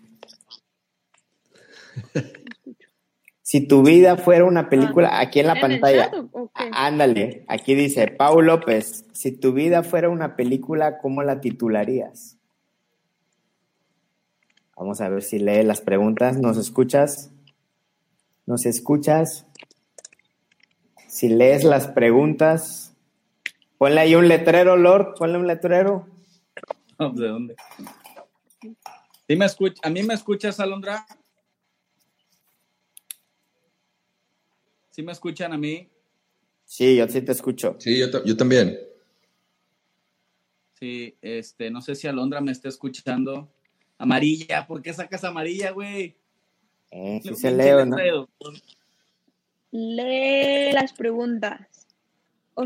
[3.43, 6.11] Si tu vida fuera una película, aquí en la ¿En el pantalla.
[6.13, 12.39] chat Ándale, aquí dice Pau López, si tu vida fuera una película, ¿cómo la titularías?
[14.77, 16.39] Vamos a ver si lee las preguntas.
[16.39, 17.33] ¿Nos escuchas?
[18.47, 19.47] ¿Nos escuchas?
[21.09, 22.95] Si lees las preguntas,
[23.79, 26.07] ponle ahí un letrero, Lord, ponle un letrero.
[27.15, 27.57] ¿De dónde?
[29.27, 31.07] ¿Sí me escuch- ¿A mí me escuchas, Alondra?
[34.91, 35.89] ¿Sí me escuchan a mí?
[36.65, 37.77] Sí, yo sí te escucho.
[37.79, 38.79] Sí, yo, yo también.
[40.79, 43.51] Sí, este, no sé si Alondra me está escuchando.
[43.97, 46.17] Amarilla, ¿por qué sacas amarilla, güey?
[46.91, 47.97] Eh, sí No, se leo, ¿no?
[49.71, 51.87] Lee las preguntas.
[52.55, 52.65] O-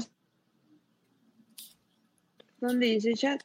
[2.60, 3.42] ¿Dónde dice chat?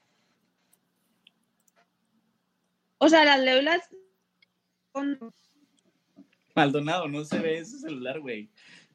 [3.03, 3.89] O sea, las leo y las...
[4.93, 5.19] con-
[6.55, 8.49] Maldonado, no se ve ese celular, güey.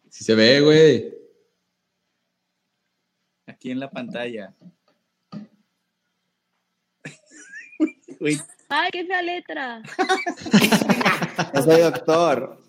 [0.09, 1.15] Sí se ve, güey.
[3.47, 4.55] Aquí en la pantalla.
[8.71, 9.83] ¡Ay, qué fea letra!
[11.55, 12.63] Yo soy doctor.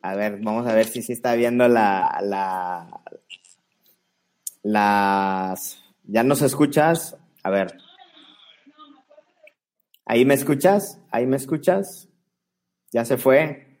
[0.00, 3.02] A ver, vamos a ver si sí está viendo la, la,
[4.62, 7.18] las, ¿ya nos escuchas?
[7.42, 7.76] A ver.
[10.10, 10.98] ¿Ahí me escuchas?
[11.12, 12.08] ¿Ahí me escuchas?
[12.90, 13.78] ¿Ya se fue?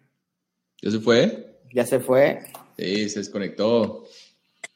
[0.80, 1.60] ¿Ya se fue?
[1.74, 2.38] ¿Ya se fue?
[2.78, 4.04] Sí, se desconectó.
[4.04, 4.70] Qué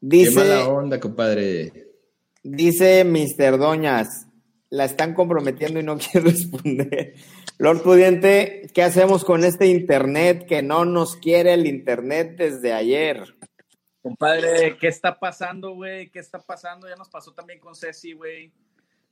[0.00, 1.92] Dice, mala onda, compadre.
[2.42, 3.58] dice Mr.
[3.58, 4.26] Doñas,
[4.68, 7.14] la están comprometiendo y no quiere responder.
[7.58, 13.36] Lord Pudiente, ¿qué hacemos con este internet que no nos quiere el internet desde ayer?
[14.02, 16.10] compadre, ¿qué está pasando, güey?
[16.10, 16.88] ¿Qué está pasando?
[16.88, 18.52] Ya nos pasó también con Ceci, güey.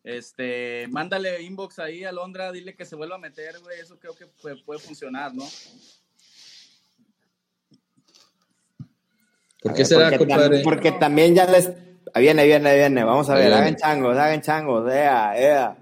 [0.05, 3.81] Este, mándale inbox ahí a Alondra, dile que se vuelva a meter, güey.
[3.81, 5.45] Eso creo que puede, puede funcionar, ¿no?
[9.63, 10.59] ¿Por A qué ver, será, porque compadre?
[10.59, 11.71] tam- porque también ya les...
[12.13, 13.03] ah, Viene, viene, viene.
[13.03, 13.63] Vamos a Ahí ver, viene.
[13.63, 14.93] hagan changos, hagan changos.
[14.93, 15.77] Ea, ea.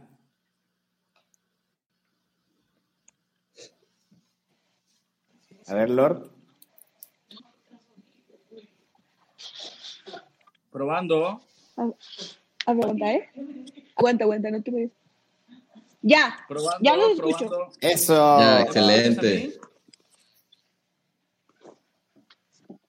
[5.67, 6.31] A ver, Lord.
[10.71, 11.41] Probando.
[12.67, 13.31] Aguanta, ¿eh?
[13.97, 14.91] Aguanta, aguanta, no te vayas.
[16.01, 17.47] Ya, Probando, ya lo escucho.
[17.49, 17.73] probando.
[17.81, 18.15] Eso.
[18.15, 19.59] Ya, excelente.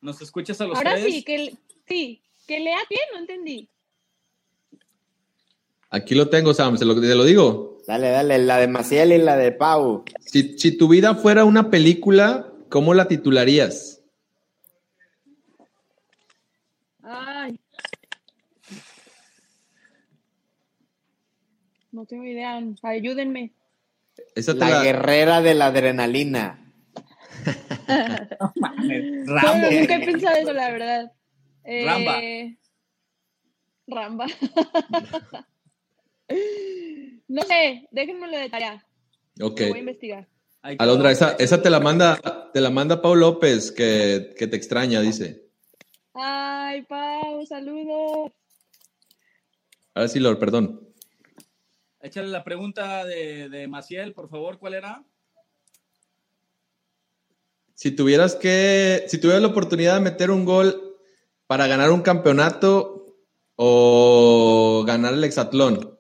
[0.01, 1.05] ¿Nos escuchas a los Ahora tres?
[1.05, 1.55] sí, que,
[1.87, 3.69] sí, que lea bien, no entendí.
[5.89, 7.77] Aquí lo tengo, Sam, se lo, te lo digo.
[7.85, 10.03] Dale, dale, la de Maciel y la de Pau.
[10.25, 14.01] Si, si tu vida fuera una película, ¿cómo la titularías?
[17.03, 17.59] Ay.
[21.93, 23.53] No tengo idea, ayúdenme.
[24.35, 26.59] Esa La la- guerrera de la adrenalina.
[28.55, 29.71] Mames, No, Rambo.
[29.71, 31.11] nunca he pensado eso, la verdad.
[31.63, 32.21] Eh, Ramba.
[33.87, 34.25] Ramba.
[37.27, 38.85] no sé, déjenmelo de tarea.
[39.41, 39.59] Ok.
[39.61, 40.27] Lo voy a investigar.
[40.79, 45.01] Alondra, esa, esa te la manda, te la manda Pau López, que, que te extraña,
[45.01, 45.43] dice.
[46.13, 48.31] Ay, Pau, saludos.
[49.93, 50.79] Ahora sí, Lord, perdón.
[52.03, 55.03] Échale la pregunta de, de Maciel, por favor, ¿cuál era?
[57.73, 60.97] Si tuvieras que, si tuvieras la oportunidad de meter un gol
[61.47, 63.17] para ganar un campeonato
[63.55, 65.97] o ganar el hexatlón,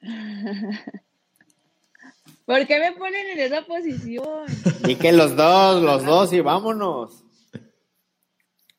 [2.44, 4.46] ¿Por qué me ponen en esa posición?
[4.86, 7.22] Y que los dos, los dos y vámonos.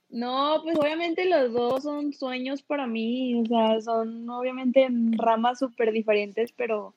[0.10, 5.91] No, pues obviamente los dos son sueños para mí, o sea, son obviamente ramas súper
[5.91, 6.95] diferentes, pero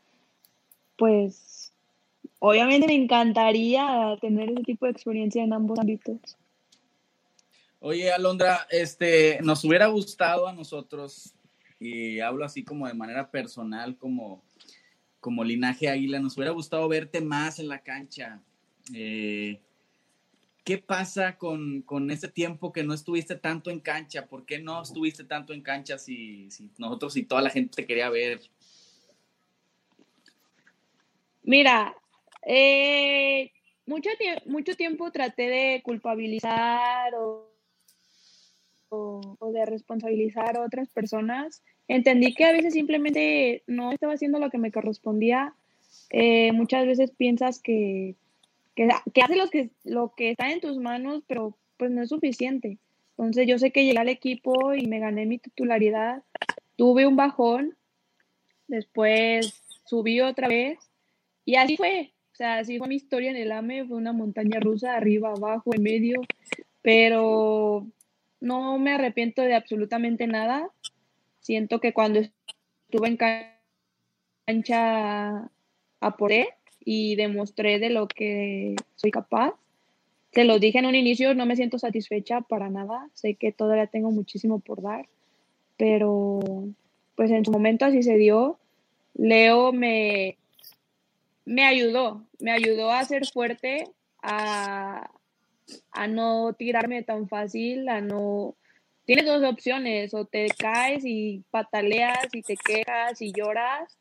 [0.97, 1.73] pues
[2.39, 6.39] obviamente me encantaría tener ese tipo de experiencia en ambos ámbitos.
[7.81, 11.35] Oye, Alondra, este, nos hubiera gustado a nosotros,
[11.79, 14.43] y hablo así como de manera personal, como,
[15.21, 18.41] como linaje águila, nos hubiera gustado verte más en la cancha.
[18.95, 19.61] Eh,
[20.65, 24.27] ¿Qué pasa con, con, ese tiempo que no estuviste tanto en cancha?
[24.27, 27.87] ¿Por qué no estuviste tanto en cancha si, si nosotros y toda la gente te
[27.87, 28.41] quería ver?
[31.43, 31.97] Mira,
[32.47, 33.51] eh,
[33.87, 34.11] mucho,
[34.47, 37.51] mucho tiempo traté de culpabilizar o,
[38.89, 41.63] o, de responsabilizar a otras personas.
[41.89, 45.55] Entendí que a veces simplemente no estaba haciendo lo que me correspondía.
[46.11, 48.15] Eh, muchas veces piensas que
[48.75, 52.09] que, que hace lo que, lo que está en tus manos, pero pues no es
[52.09, 52.79] suficiente.
[53.11, 56.23] Entonces yo sé que llegué al equipo y me gané mi titularidad,
[56.77, 57.77] tuve un bajón,
[58.67, 60.79] después subí otra vez
[61.45, 62.13] y así fue.
[62.33, 65.75] O sea, así fue mi historia en el AME, fue una montaña rusa, arriba, abajo,
[65.75, 66.23] en medio,
[66.81, 67.87] pero
[68.41, 70.71] no me arrepiento de absolutamente nada.
[71.41, 73.19] Siento que cuando estuve en
[74.47, 75.51] cancha
[76.01, 76.49] aporé
[76.85, 79.55] y demostré de lo que soy capaz.
[80.31, 83.09] Te lo dije en un inicio, no me siento satisfecha para nada.
[83.13, 85.09] Sé que todavía tengo muchísimo por dar,
[85.77, 86.41] pero
[87.17, 88.59] pues en su momento así se dio.
[89.15, 90.39] Leo me,
[91.45, 93.85] me ayudó, me ayudó a ser fuerte,
[94.23, 95.11] a,
[95.91, 98.55] a no tirarme tan fácil, a no...
[99.05, 103.99] Tienes dos opciones, o te caes y pataleas y te quejas y lloras,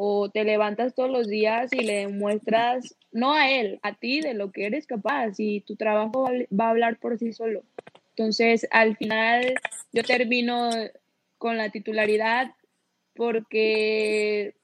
[0.00, 4.32] o te levantas todos los días y le demuestras, no a él, a ti, de
[4.32, 7.64] lo que eres capaz y tu trabajo va a hablar por sí solo.
[8.10, 9.56] Entonces, al final,
[9.92, 10.70] yo termino
[11.36, 12.54] con la titularidad
[13.16, 14.54] porque,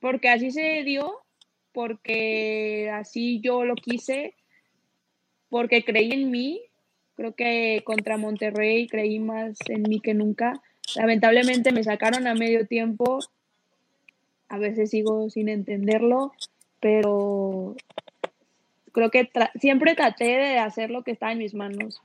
[0.00, 1.20] porque así se dio,
[1.70, 4.34] porque así yo lo quise,
[5.48, 6.60] porque creí en mí.
[7.14, 10.60] Creo que contra Monterrey creí más en mí que nunca.
[10.96, 13.20] Lamentablemente me sacaron a medio tiempo
[14.52, 16.32] a veces sigo sin entenderlo,
[16.78, 17.74] pero
[18.92, 22.02] creo que siempre traté de hacer lo que está en mis manos,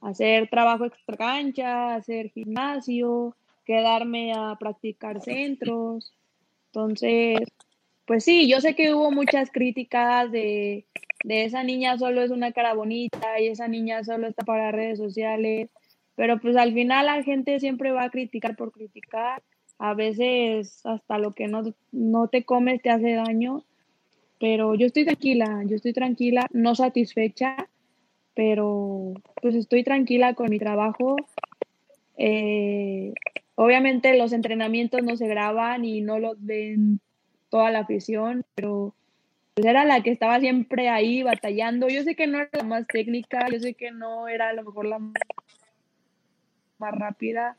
[0.00, 6.14] hacer trabajo extra cancha, hacer gimnasio, quedarme a practicar centros.
[6.68, 7.40] Entonces,
[8.06, 10.86] pues sí, yo sé que hubo muchas críticas de,
[11.24, 14.96] de esa niña solo es una cara bonita y esa niña solo está para redes
[14.96, 15.68] sociales,
[16.14, 19.42] pero pues al final la gente siempre va a criticar por criticar
[19.78, 23.64] a veces hasta lo que no, no te comes te hace daño,
[24.38, 27.68] pero yo estoy tranquila, yo estoy tranquila, no satisfecha,
[28.34, 31.16] pero pues estoy tranquila con mi trabajo.
[32.16, 33.12] Eh,
[33.54, 37.00] obviamente los entrenamientos no se graban y no los ven
[37.50, 38.94] toda la afición, pero
[39.54, 41.88] pues era la que estaba siempre ahí batallando.
[41.88, 44.64] Yo sé que no era la más técnica, yo sé que no era a lo
[44.64, 47.56] mejor la más rápida,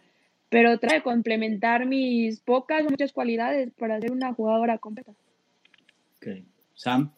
[0.54, 5.12] pero trae complementar mis pocas o muchas cualidades para ser una jugadora completa.
[6.18, 6.28] Ok.
[6.76, 7.12] Sam.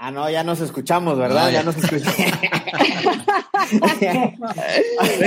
[0.00, 1.50] Ah, no, ya nos escuchamos, ¿verdad?
[1.50, 1.64] ya.
[1.64, 2.14] nos escuchamos.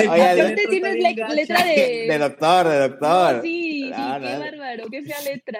[0.10, 2.08] Oye, tienes letra de...
[2.08, 3.42] De doctor, de doctor.
[3.42, 5.60] sí, sí, qué bárbaro, qué fea letra.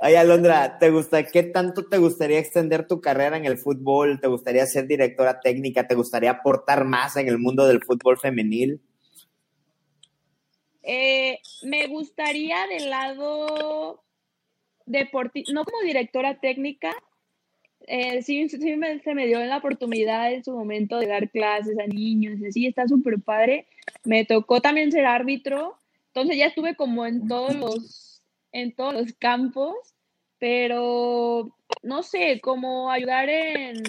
[0.00, 4.18] Oye, Alondra, ¿te gusta, ¿qué tanto te gustaría extender tu carrera en el fútbol?
[4.18, 5.86] ¿Te gustaría ser directora técnica?
[5.86, 8.80] ¿Te gustaría aportar más en el mundo del fútbol femenil?
[10.82, 14.02] Eh, me gustaría del lado
[14.86, 16.94] deportivo, no como directora técnica,
[17.86, 21.86] eh, sí, sí se me dio la oportunidad en su momento de dar clases a
[21.86, 23.66] niños, sí, está súper padre.
[24.04, 25.76] Me tocó también ser árbitro,
[26.08, 29.74] entonces ya estuve como en todos los, en todos los campos,
[30.38, 33.82] pero no sé, como ayudar en,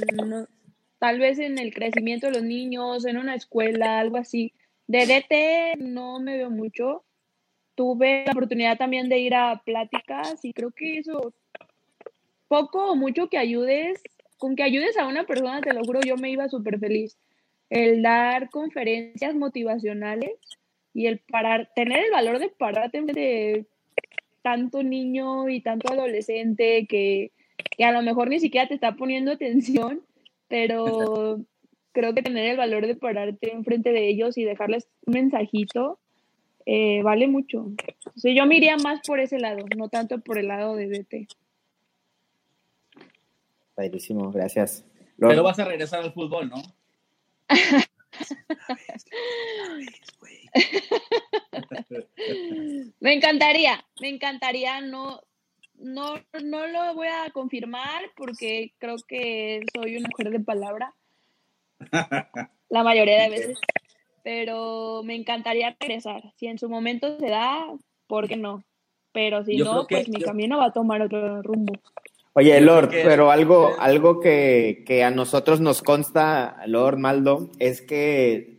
[1.00, 4.54] tal vez en el crecimiento de los niños, en una escuela, algo así.
[4.88, 7.04] De DT no me veo mucho.
[7.76, 11.34] Tuve la oportunidad también de ir a pláticas y creo que eso
[12.48, 14.02] poco o mucho que ayudes,
[14.38, 17.18] con que ayudes a una persona, te lo juro, yo me iba súper feliz.
[17.70, 20.32] El dar conferencias motivacionales
[20.94, 23.66] y el parar, tener el valor de pararte de
[24.42, 27.32] tanto niño y tanto adolescente que,
[27.84, 30.02] a lo mejor ni siquiera te está poniendo atención,
[30.48, 31.40] pero
[31.92, 36.00] creo que tener el valor de pararte enfrente de ellos y dejarles un mensajito
[36.66, 37.72] eh, vale mucho.
[38.06, 41.28] O yo me iría más por ese lado, no tanto por el lado de DT.
[43.76, 44.86] Padrísimo, gracias.
[45.18, 45.32] Lord.
[45.32, 46.62] Pero vas a regresar al fútbol, ¿no?
[53.00, 55.22] Me encantaría, me encantaría, no,
[55.76, 60.94] no, no lo voy a confirmar porque creo que soy una mujer de palabra
[62.70, 63.60] la mayoría de veces,
[64.24, 66.24] pero me encantaría regresar.
[66.38, 67.68] Si en su momento se da,
[68.08, 68.64] ¿por qué no?
[69.12, 71.74] Pero si Yo no, que- pues mi yo- camino va a tomar otro rumbo.
[72.38, 77.82] Oye, Lord, que- pero algo, algo que, que a nosotros nos consta, Lord Maldo, es
[77.82, 78.58] que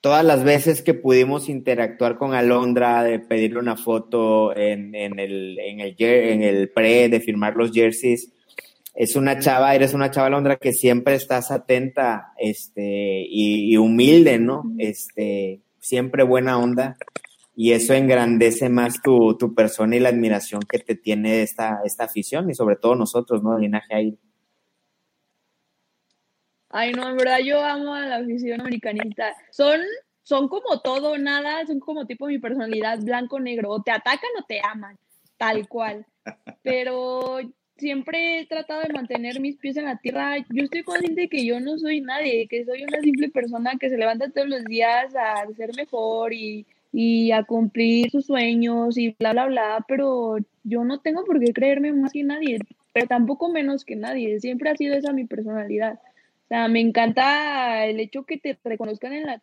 [0.00, 5.58] todas las veces que pudimos interactuar con Alondra, de pedirle una foto en, en el,
[5.58, 8.32] en, el, jer- en el pre, de firmar los jerseys,
[8.94, 14.38] es una chava, eres una chava, Alondra, que siempre estás atenta este, y, y humilde,
[14.38, 14.62] ¿no?
[14.78, 16.96] Este, siempre buena onda.
[17.60, 22.04] Y eso engrandece más tu, tu persona y la admiración que te tiene esta, esta
[22.04, 23.58] afición y sobre todo nosotros, ¿no?
[23.58, 24.18] Linaje ahí.
[26.68, 29.34] Ay, no, en verdad yo amo a la afición americanista.
[29.50, 29.80] Son,
[30.22, 33.70] son como todo, nada, son como tipo mi personalidad, blanco-negro.
[33.70, 34.96] O te atacan o te aman,
[35.36, 36.06] tal cual.
[36.62, 37.40] Pero
[37.76, 40.38] siempre he tratado de mantener mis pies en la tierra.
[40.50, 43.90] Yo estoy consciente de que yo no soy nadie, que soy una simple persona que
[43.90, 46.64] se levanta todos los días a ser mejor y,
[47.00, 49.84] y a cumplir sus sueños y bla, bla, bla.
[49.86, 52.58] Pero yo no tengo por qué creerme más que nadie,
[52.92, 54.40] pero tampoco menos que nadie.
[54.40, 55.94] Siempre ha sido esa mi personalidad.
[55.94, 59.40] O sea, me encanta el hecho que te reconozcan en la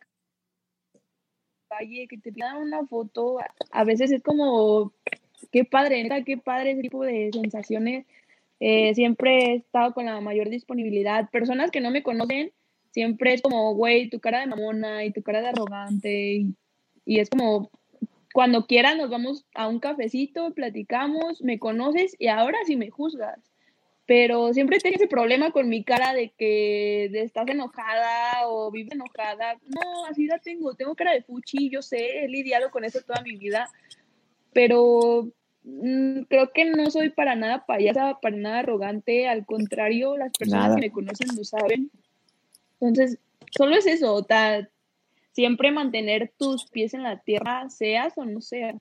[1.70, 3.38] calle, que te pidan una foto.
[3.70, 4.92] A veces es como,
[5.50, 8.04] qué padre, qué padre ese tipo de sensaciones.
[8.60, 11.30] Eh, siempre he estado con la mayor disponibilidad.
[11.30, 12.52] Personas que no me conocen,
[12.90, 16.46] siempre es como, güey, tu cara de mamona y tu cara de arrogante.
[17.06, 17.70] Y es como,
[18.34, 23.38] cuando quieras nos vamos a un cafecito, platicamos, me conoces y ahora sí me juzgas
[24.06, 28.92] pero siempre tengo ese problema con mi cara de que de estás enojada o vives
[28.92, 29.58] enojada.
[29.66, 33.20] No, así la tengo, tengo cara de fuchi, yo sé, he lidiado con eso toda
[33.22, 33.68] mi vida,
[34.52, 35.28] pero
[35.64, 40.68] mm, creo que no soy para nada payasa, para nada arrogante, al contrario, las personas
[40.68, 40.76] Nada.
[40.76, 41.90] que me conocen lo saben.
[42.80, 43.18] Entonces,
[43.50, 44.68] solo es eso, ta-
[45.36, 48.76] siempre mantener tus pies en la tierra, seas o no seas.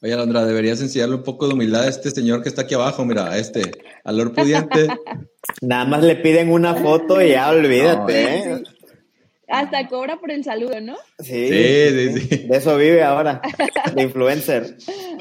[0.00, 3.04] Oye, Alondra, deberías enseñarle un poco de humildad a este señor que está aquí abajo,
[3.04, 3.70] mira, a este,
[4.04, 4.88] al Lord Pudiente.
[5.60, 8.62] Nada más le piden una foto y ya olvídate, ¿eh?
[9.48, 10.96] Hasta cobra por el saludo, ¿no?
[11.18, 12.36] Sí, Sí, sí, sí.
[12.48, 13.42] De eso vive ahora,
[13.94, 14.78] de influencer.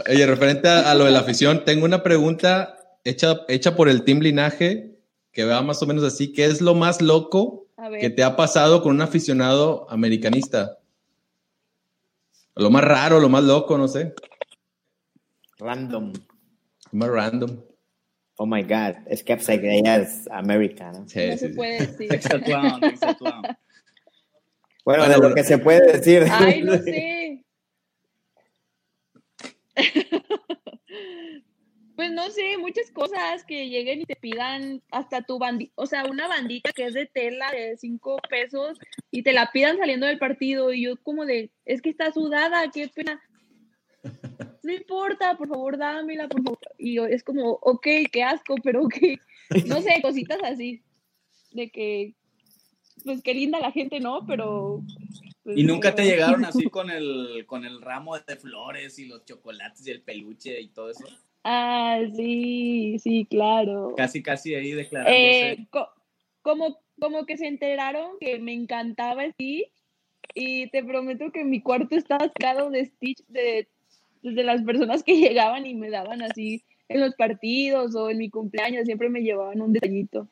[0.09, 4.03] Oye, referente a, a lo de la afición, tengo una pregunta hecha, hecha por el
[4.03, 4.95] Team Linaje,
[5.34, 6.32] que va más o menos así.
[6.32, 7.64] ¿Qué es lo más loco.
[7.99, 10.79] Que te ha pasado con un aficionado americanista?
[12.55, 14.13] Lo más raro, lo más loco, no sé.
[15.57, 16.13] Random.
[16.13, 17.61] Lo más random.
[18.38, 18.95] Oh my God.
[19.07, 20.27] Es que pues, ella es
[20.91, 21.07] ¿no?
[21.07, 21.53] Sí, No sí, se sí.
[21.53, 22.09] puede decir.
[22.09, 22.79] Texas Clown.
[22.79, 23.57] Bueno,
[24.86, 26.25] Bueno, de lo que se puede decir.
[26.29, 27.43] Ay, no sé.
[32.16, 36.30] No sé, muchas cosas que lleguen y te pidan hasta tu bandita, o sea, una
[36.30, 38.80] bandita que es de tela de cinco pesos
[39.11, 42.72] y te la pidan saliendo del partido y yo como de, es que está sudada,
[42.72, 43.22] qué pena.
[44.63, 46.59] No importa, por favor, dámela, por favor.
[46.80, 48.95] Y yo, es como, ok, qué asco, pero ok.
[49.68, 50.82] No sé, cositas así.
[51.51, 52.16] De que,
[53.03, 54.26] pues qué linda la gente, ¿no?
[54.26, 54.82] Pero...
[55.43, 59.24] pues, ¿Y nunca te llegaron así con el, con el ramo de flores y los
[59.24, 61.05] chocolates y el peluche y todo eso?
[61.48, 63.93] Ah, sí, sí, claro.
[63.96, 65.52] Casi, casi ahí declarándose.
[65.52, 65.89] Eh, co-
[66.41, 69.72] como, como que se enteraron que me encantaba Stitch
[70.34, 73.68] y te prometo que mi cuarto está atascado de Stitch de,
[74.24, 78.32] de las personas que llegaban y me daban así en los partidos o en mi
[78.32, 80.28] cumpleaños, siempre me llevaban un detallito.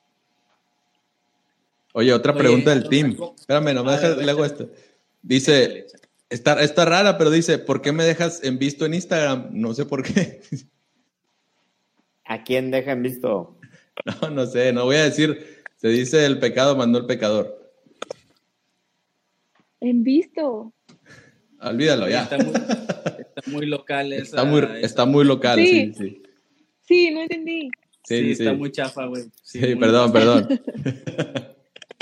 [1.94, 3.16] Oye, otra Oye, pregunta del team.
[3.38, 4.68] Espérame, no me dejes, le hago esto.
[5.22, 5.86] Dice,
[6.32, 9.50] está, está rara, pero dice, ¿por qué me dejas en visto en Instagram?
[9.52, 10.42] No sé por qué.
[12.34, 13.58] ¿A quién dejan visto?
[14.22, 15.62] No, no sé, no voy a decir.
[15.78, 17.72] Se dice el pecado mandó el pecador.
[19.80, 20.74] En visto.
[21.62, 22.24] Olvídalo ya.
[22.24, 24.24] Está muy, está muy local esa.
[24.24, 25.94] Está muy, esa- está muy local, sí, Sí.
[25.98, 26.24] sí.
[26.82, 27.70] Sí, no entendí.
[28.04, 29.26] Sí, Sí, sí, está muy chafa, güey.
[29.44, 30.48] Sí, perdón, perdón.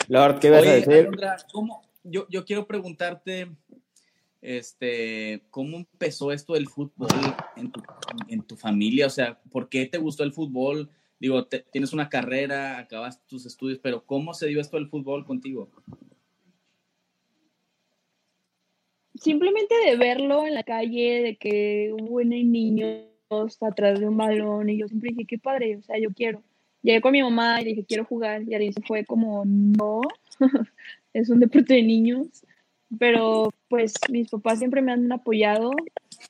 [0.08, 0.94] Lord, ¿qué a Oye, decir?
[0.94, 1.84] Alondra, ¿cómo?
[2.04, 3.52] Yo, yo quiero preguntarte,
[4.42, 7.10] este, ¿cómo empezó esto del fútbol
[8.28, 9.08] en tu, familia?
[9.08, 10.90] O sea, ¿por qué te gustó el fútbol?
[11.20, 15.70] Digo, tienes una carrera, acabas tus estudios, pero ¿cómo se dio esto del fútbol contigo?
[19.14, 23.06] Simplemente de verlo en la calle, de que hubo niños
[23.62, 26.42] atrás de un balón y yo siempre dije, qué padre, o sea, yo quiero.
[26.82, 28.42] llegué con mi mamá y dije, quiero jugar.
[28.44, 30.02] Y ahí fue como, no,
[31.14, 32.44] es un deporte de niños.
[32.98, 35.72] Pero pues mis papás siempre me han apoyado,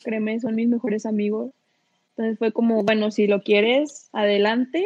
[0.04, 1.52] créeme, son mis mejores amigos.
[2.12, 4.86] Entonces fue como, bueno, si lo quieres, adelante.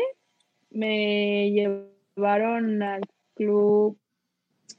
[0.72, 3.01] Me llevaron al
[3.34, 3.97] club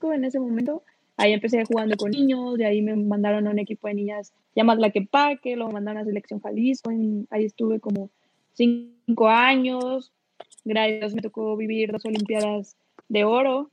[0.02, 0.84] en ese momento.
[1.18, 4.80] Ahí empecé jugando con niños, de ahí me mandaron a un equipo de niñas llamadas
[4.80, 6.90] La Quepaque, luego me mandaron a selección Jalisco,
[7.30, 8.10] ahí estuve como
[8.52, 10.12] cinco años,
[10.64, 12.76] gracias me tocó vivir dos Olimpiadas
[13.08, 13.70] de oro.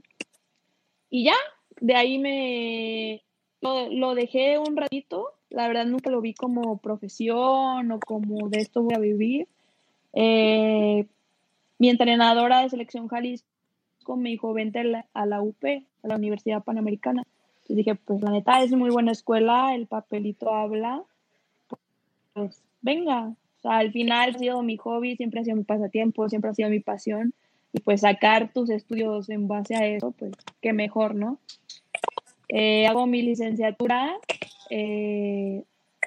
[1.09, 1.35] Y ya,
[1.79, 3.23] de ahí me
[3.63, 5.33] lo, dejé un ratito.
[5.49, 9.47] La verdad nunca lo vi como profesión o como de esto voy a vivir.
[10.13, 11.05] Eh,
[11.79, 13.45] mi entrenadora de selección Jalisco
[14.17, 14.79] me dijo, vente
[15.13, 15.63] a la, UP,
[16.03, 17.23] a la Universidad Panamericana.
[17.55, 21.03] Entonces dije, pues la neta es muy buena escuela, el papelito habla.
[22.33, 26.27] Pues venga, o sea, al final ha sido mi hobby, siempre ha sido mi pasatiempo,
[26.29, 27.33] siempre ha sido mi pasión.
[27.71, 31.39] Y pues sacar tus estudios en base a eso, pues qué mejor, ¿no?
[32.55, 34.13] Eh, hago mi licenciatura
[34.69, 35.63] eh,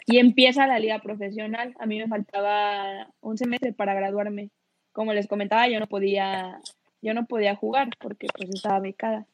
[0.07, 1.75] y empieza la liga profesional.
[1.81, 4.51] A mí me faltaba un semestre para graduarme.
[4.93, 6.61] Como les comentaba, yo no podía,
[7.03, 9.27] yo no podía jugar porque pues estaba becada.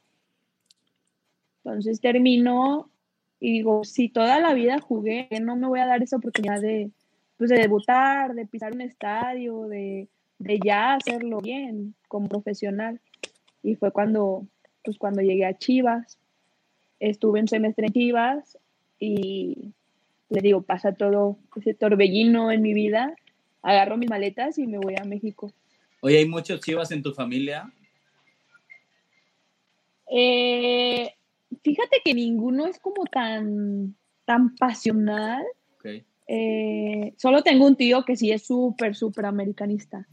[1.63, 2.89] Entonces termino
[3.39, 6.93] y digo, si toda la vida jugué, no me voy a dar esa oportunidad de,
[7.37, 10.09] pues de debutar, de pisar un estadio, de,
[10.65, 13.03] ya hacerlo bien como profesional.
[13.63, 14.47] Y fue cuando,
[14.83, 16.19] pues cuando llegué a Chivas,
[17.03, 18.59] estuve en semestre en Chivas
[18.99, 19.73] y
[20.31, 23.15] le digo, pasa todo ese torbellino en mi vida,
[23.61, 25.53] agarro mis maletas y me voy a México.
[26.01, 27.71] Oye, ¿hay muchos Chivas en tu familia?
[30.11, 31.13] Eh,
[31.63, 35.45] fíjate que ninguno es como tan, tan pasional.
[36.29, 40.07] Eh, solo tengo un tío que sí es súper, súper americanista.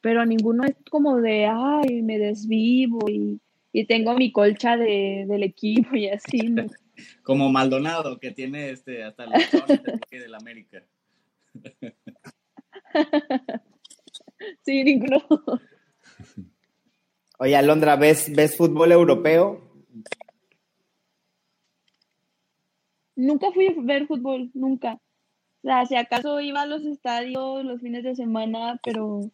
[0.00, 3.40] Pero ninguno es como de, ay, me desvivo y,
[3.86, 6.38] tengo mi colcha de, del equipo y así.
[7.22, 9.32] como Maldonado, que tiene este, hasta el
[10.10, 10.84] del América.
[14.64, 15.24] sí, ninguno.
[17.38, 19.60] Oye, Alondra, ¿ves, ¿ves fútbol europeo?
[23.14, 25.00] Nunca fui a ver fútbol, nunca.
[25.62, 29.30] O sea, si acaso iba a los estadios los fines de semana, pero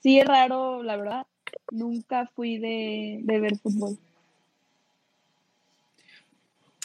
[0.00, 1.26] sí es raro, la verdad.
[1.70, 3.98] Nunca fui de, ver fútbol.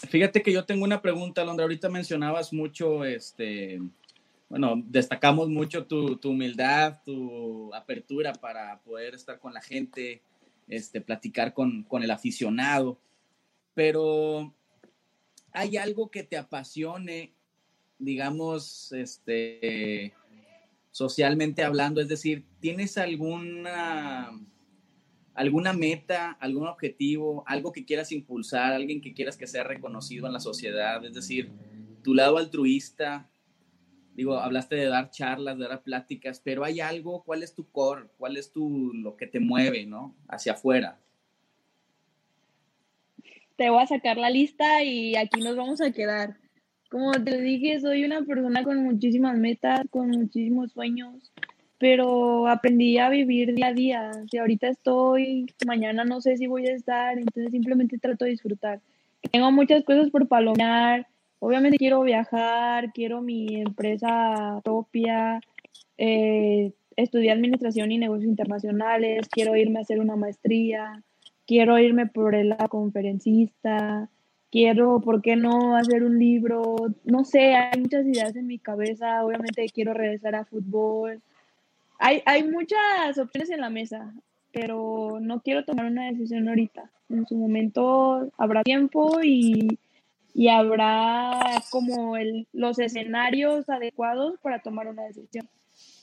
[0.09, 1.63] Fíjate que yo tengo una pregunta, Londra.
[1.63, 3.79] Ahorita mencionabas mucho, este,
[4.49, 10.21] bueno, destacamos mucho tu, humildad, tu apertura para poder estar con la gente,
[10.67, 12.97] este, platicar con, con el aficionado.
[13.73, 14.53] Pero,
[15.53, 17.31] ¿hay algo que te apasione
[18.01, 20.13] digamos, este,
[20.91, 22.01] socialmente hablando?
[22.01, 24.29] Es decir, ¿tienes alguna,
[25.33, 30.33] alguna meta, algún objetivo, algo que quieras impulsar, alguien que quieras que sea reconocido en
[30.33, 31.03] la sociedad?
[31.05, 31.51] Es decir,
[32.03, 33.29] tu lado altruista,
[34.13, 38.07] digo, hablaste de dar charlas, de dar pláticas, pero hay algo, ¿cuál es tu core?
[38.17, 40.15] ¿Cuál es tu, lo que te mueve, ¿no?
[40.27, 40.99] Hacia afuera.
[43.55, 46.37] Te voy a sacar la lista y aquí nos vamos a quedar.
[46.91, 51.31] Como te dije, soy una persona con muchísimas metas, con muchísimos sueños,
[51.77, 54.11] pero aprendí a vivir día a día.
[54.29, 58.81] Si ahorita estoy, mañana no sé si voy a estar, entonces simplemente trato de disfrutar.
[59.31, 61.07] Tengo muchas cosas por palomear.
[61.39, 65.39] Obviamente quiero viajar, quiero mi empresa propia,
[65.97, 71.01] eh, estudiar administración y negocios internacionales, quiero irme a hacer una maestría,
[71.47, 74.09] quiero irme por el conferencista,
[74.51, 76.75] quiero, ¿por qué no hacer un libro?
[77.05, 81.21] No sé, hay muchas ideas en mi cabeza, obviamente quiero regresar a fútbol.
[81.97, 84.13] Hay, hay muchas opciones en la mesa,
[84.51, 86.91] pero no quiero tomar una decisión ahorita.
[87.09, 89.79] En su momento habrá tiempo y,
[90.33, 91.39] y habrá
[91.69, 95.47] como el, los escenarios adecuados para tomar una decisión.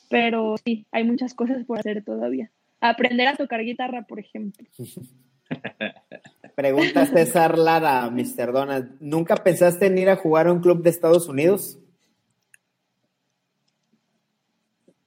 [0.08, 2.50] Pero sí, hay muchas cosas por hacer todavía.
[2.80, 4.66] Aprender a tocar guitarra, por ejemplo.
[6.58, 8.50] Pregunta César Lara, Mr.
[8.50, 8.96] Donald.
[8.98, 11.78] ¿Nunca pensaste en ir a jugar a un club de Estados Unidos?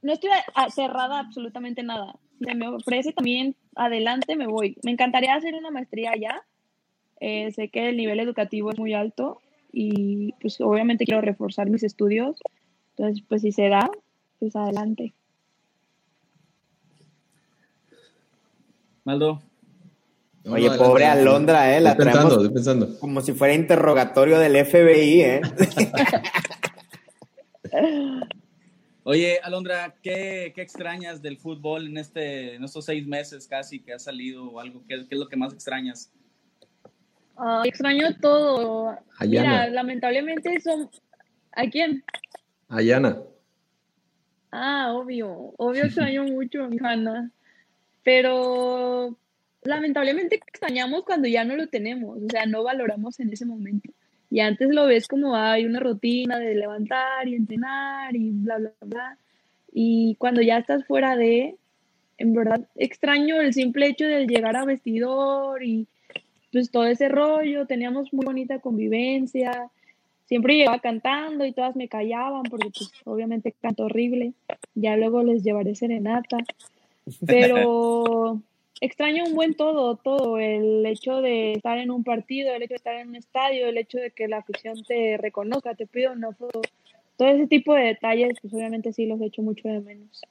[0.01, 0.29] No estoy
[0.73, 2.15] cerrada absolutamente nada.
[2.39, 4.77] Si me ofrece también, adelante me voy.
[4.81, 6.41] Me encantaría hacer una maestría allá.
[7.19, 9.41] Eh, sé que el nivel educativo es muy alto
[9.73, 12.39] y pues obviamente quiero reforzar mis estudios.
[12.95, 13.91] Entonces, pues si se da,
[14.39, 15.11] pues adelante.
[19.03, 19.41] Maldo,
[20.45, 21.81] Oye, pobre Alondra, ¿eh?
[21.81, 22.99] La pensando, pensando.
[22.99, 25.41] Como si fuera interrogatorio del FBI, ¿eh?
[29.03, 33.93] Oye, Alondra, ¿qué, ¿qué, extrañas del fútbol en, este, en estos seis meses casi que
[33.93, 34.83] has salido o algo?
[34.87, 36.11] ¿Qué, qué es lo que más extrañas?
[37.35, 38.97] Uh, extraño todo.
[39.17, 39.49] Ayana.
[39.49, 40.89] Mira, lamentablemente son...
[41.53, 42.03] ¿A quién?
[42.69, 43.17] Ayana.
[44.51, 45.53] Ah, obvio.
[45.57, 47.31] Obvio extraño mucho a mi Hanna.
[48.03, 49.17] Pero
[49.63, 52.17] lamentablemente extrañamos cuando ya no lo tenemos.
[52.23, 53.91] O sea, no valoramos en ese momento.
[54.29, 58.71] Y antes lo ves como hay una rutina de levantar y entrenar y bla, bla,
[58.81, 59.17] bla.
[59.73, 61.55] Y cuando ya estás fuera de,
[62.17, 65.87] en verdad, extraño el simple hecho de llegar a vestidor y
[66.51, 67.65] pues todo ese rollo.
[67.65, 69.69] Teníamos muy bonita convivencia.
[70.25, 74.33] Siempre llegaba cantando y todas me callaban porque pues obviamente canto horrible.
[74.75, 76.37] Ya luego les llevaré serenata.
[77.25, 78.41] Pero
[78.81, 82.77] extraño un buen todo, todo, el hecho de estar en un partido, el hecho de
[82.77, 86.33] estar en un estadio, el hecho de que la afición te reconozca, te pida una
[86.33, 86.61] foto,
[87.15, 90.21] todo ese tipo de detalles, pues obviamente sí los echo mucho de menos.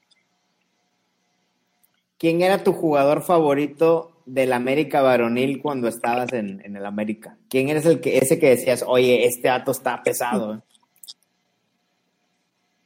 [2.18, 7.38] ¿Quién era tu jugador favorito del América varonil cuando estabas en, el América?
[7.48, 10.54] ¿Quién eres el que, ese que decías, oye, este dato está pesado?
[10.54, 10.58] Eh"?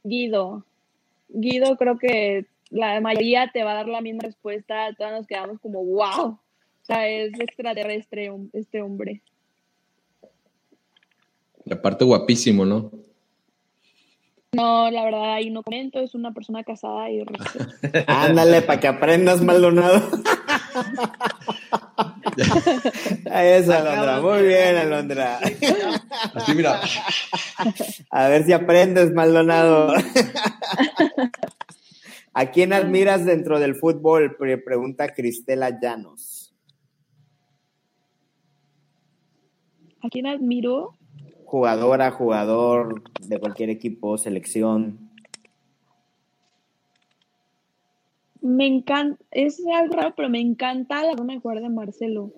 [0.03, 0.63] Guido.
[1.27, 5.59] Guido creo que la mayoría te va a dar la misma respuesta, todos nos quedamos
[5.59, 6.39] como, wow, o
[6.81, 9.21] sea, es extraterrestre este hombre.
[11.65, 12.91] Y aparte guapísimo, ¿no?
[14.55, 17.21] No, la verdad ahí no comento, es una persona casada y
[18.07, 20.01] Ándale, para que aprendas, Maldonado.
[23.25, 25.39] Eso, Alondra, muy bien, Alondra.
[26.33, 26.79] Así, mira.
[28.11, 29.93] A ver si aprendes, Maldonado.
[32.37, 34.35] ¿A quién admiras dentro del fútbol?
[34.35, 36.53] Pregunta Cristela Llanos.
[40.01, 40.97] ¿A quién admiro?
[41.45, 44.99] Jugadora, jugador de cualquier equipo, selección.
[48.41, 52.33] Me encanta, es algo raro, pero me encanta la forma de jugar de Marcelo.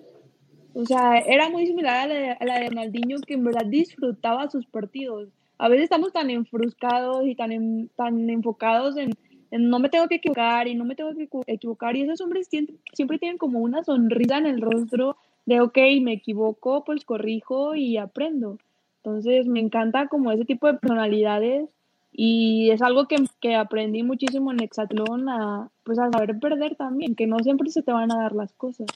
[0.74, 3.66] O sea, era muy similar a la, de, a la de Ronaldinho, que en verdad
[3.66, 5.28] disfrutaba sus partidos.
[5.58, 9.10] A veces estamos tan enfruscados y tan, tan enfocados en,
[9.50, 11.96] no me tengo que equivocar y no me tengo que equivocar.
[11.96, 16.84] Y esos hombres siempre, tienen como una sonrisa en el rostro de, ok, me equivoco,
[16.84, 18.58] pues corrijo y aprendo.
[19.02, 21.68] Entonces me encanta como ese tipo de personalidades
[22.12, 27.14] y es algo que, que aprendí muchísimo en Hexatlón a, pues a saber perder también,
[27.14, 28.86] que no siempre se te van a dar las cosas.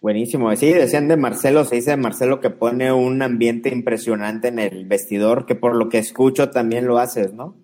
[0.00, 0.54] Buenísimo.
[0.56, 4.84] Sí, decían de Marcelo, se dice de Marcelo que pone un ambiente impresionante en el
[4.84, 7.56] vestidor, que por lo que escucho también lo haces, ¿no?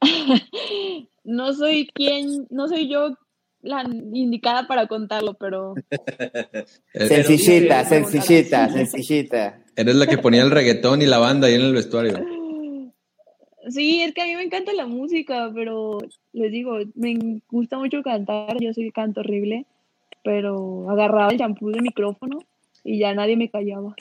[1.24, 3.16] no soy quien, no soy yo
[3.60, 5.74] la indicada para contarlo, pero.
[6.94, 9.60] sencillita, sencillita, sencillita.
[9.76, 12.18] Eres la que ponía el reggaetón y la banda ahí en el vestuario.
[13.70, 15.98] Sí, es que a mí me encanta la música, pero
[16.32, 19.66] les digo, me gusta mucho cantar, yo soy canto horrible,
[20.24, 22.38] pero agarraba el champú del micrófono
[22.82, 23.94] y ya nadie me callaba.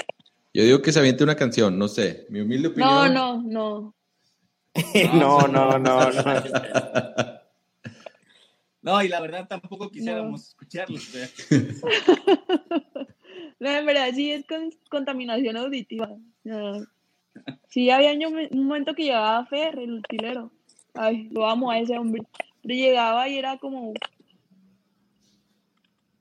[0.53, 3.13] Yo digo que se aviente una canción, no sé, mi humilde opinión.
[3.13, 3.95] No, no, no.
[5.13, 6.09] no, no, no, no.
[8.81, 10.97] No, y la verdad tampoco quisiéramos escucharlo.
[13.59, 14.45] no, en verdad sí es
[14.89, 16.09] contaminación auditiva.
[17.67, 20.51] Sí, había un momento que llevaba Fer, el utilero.
[20.93, 22.23] Ay, lo amo a ese hombre.
[22.61, 23.93] Pero llegaba y era como,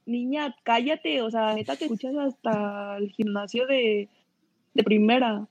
[0.06, 4.08] niña, cállate, o sea, neta te escuchas hasta el gimnasio de,
[4.74, 5.46] de primera.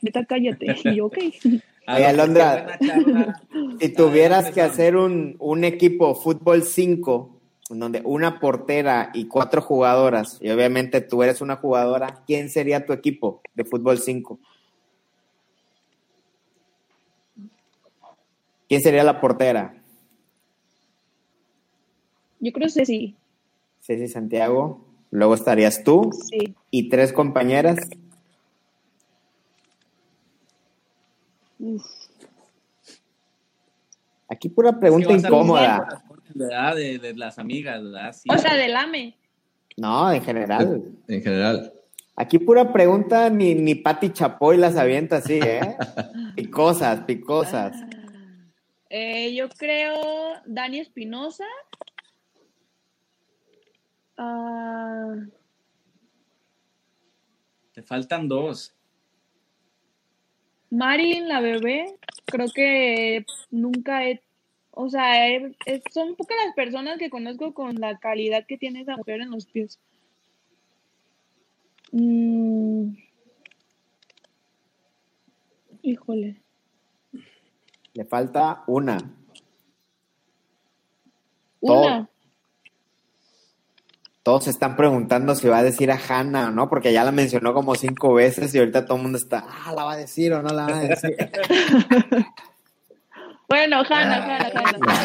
[0.00, 0.76] Neta, cállate.
[0.84, 1.18] Y yo, ok.
[1.88, 2.78] Oye, Alondra,
[3.80, 10.38] si tuvieras que hacer un, un equipo fútbol 5, donde una portera y cuatro jugadoras,
[10.40, 14.38] y obviamente tú eres una jugadora, ¿quién sería tu equipo de fútbol 5?
[18.68, 19.74] ¿Quién sería la portera?
[22.40, 23.14] Yo creo que sí.
[23.80, 24.80] Ceci Santiago.
[25.10, 26.10] Luego estarías tú.
[26.30, 26.54] Sí.
[26.70, 27.76] Y tres compañeras.
[34.28, 36.02] Aquí pura pregunta incómoda.
[36.34, 37.82] De, las amigas,
[38.28, 39.16] o sea, del AME.
[39.76, 40.82] No, en general.
[41.08, 41.72] En general.
[42.16, 45.76] Aquí pura pregunta, ni, ni Pati Chapoy las avienta así, ¿eh?
[46.36, 47.76] picosas, picosas.
[48.88, 49.94] Eh, yo creo
[50.46, 51.46] Dani Espinosa.
[54.18, 55.14] Ah.
[57.72, 58.74] Te faltan dos.
[60.72, 64.22] Marilyn, la bebé, creo que nunca he,
[64.70, 65.28] o sea,
[65.92, 69.44] son pocas las personas que conozco con la calidad que tiene esa mujer en los
[69.44, 69.78] pies.
[71.90, 72.94] Mm.
[75.82, 76.40] Híjole.
[77.92, 78.96] Le falta una.
[81.60, 82.08] Una.
[84.22, 87.10] Todos se están preguntando si va a decir a Hannah o no, porque ya la
[87.10, 90.32] mencionó como cinco veces y ahorita todo el mundo está, ah, la va a decir
[90.32, 91.16] o no la va a decir.
[93.52, 94.96] Bueno, Hanna, Hanna, Hanna.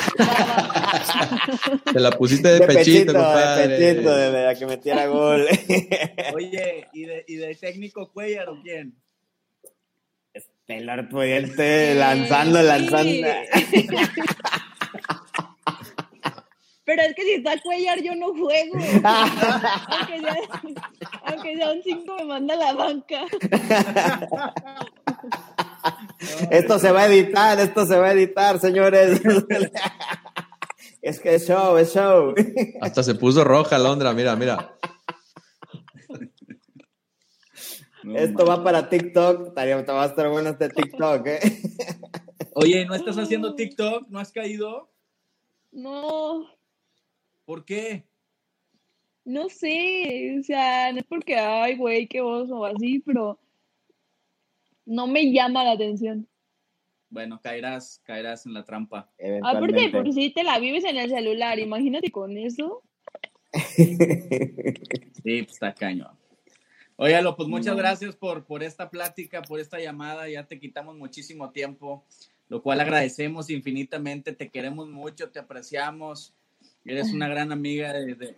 [1.93, 3.67] Te la pusiste de, pechito, compadre.
[3.67, 5.45] de pechito, de la que metiera gol.
[6.33, 8.95] Oye, ¿y de, ¿y de técnico Cuellar o quién?
[10.33, 13.27] Estelar Pudiente lanzando, lanzando.
[16.87, 18.75] Pero es que si está Cuellar, yo no juego.
[19.03, 20.37] aunque, sea,
[21.25, 23.25] aunque sea un 5, me manda a la banca.
[26.49, 29.21] Esto se va a editar, esto se va a editar, señores.
[31.01, 32.33] Es que es show, es show.
[32.79, 34.77] Hasta se puso roja Londra, mira, mira.
[38.15, 39.53] Esto va para TikTok.
[39.53, 41.39] Te va a estar bueno este TikTok, ¿eh?
[42.55, 44.07] Oye, ¿no estás haciendo TikTok?
[44.07, 44.89] ¿No has caído?
[45.73, 46.56] No.
[47.47, 48.03] ¿Por qué?
[49.23, 53.39] No sé, o sea, no es porque, ay, güey, qué oso o así, pero
[54.85, 56.27] no me llama la atención.
[57.09, 59.09] Bueno, caerás, caerás en la trampa.
[59.41, 62.83] Aparte, por si te la vives en el celular, imagínate con eso.
[63.53, 63.95] sí,
[65.23, 66.19] pues está cañón.
[66.97, 70.27] Óyalo, pues muchas gracias por, por esta plática, por esta llamada.
[70.27, 72.03] Ya te quitamos muchísimo tiempo,
[72.49, 74.33] lo cual agradecemos infinitamente.
[74.33, 76.33] Te queremos mucho, te apreciamos.
[76.87, 78.35] Eres una gran amiga de,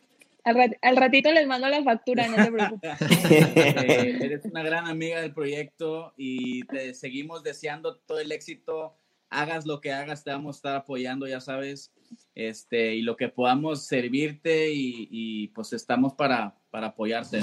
[0.82, 2.92] al, ratito les mando la factura, no te preocupes.
[3.30, 8.96] Eh, eres una gran amiga del proyecto y te seguimos deseando todo el éxito.
[9.30, 11.92] Hagas lo que hagas, te vamos a estar apoyando, ya sabes.
[12.34, 17.42] Este, y lo que podamos servirte y, pues estamos para, para apoyarte.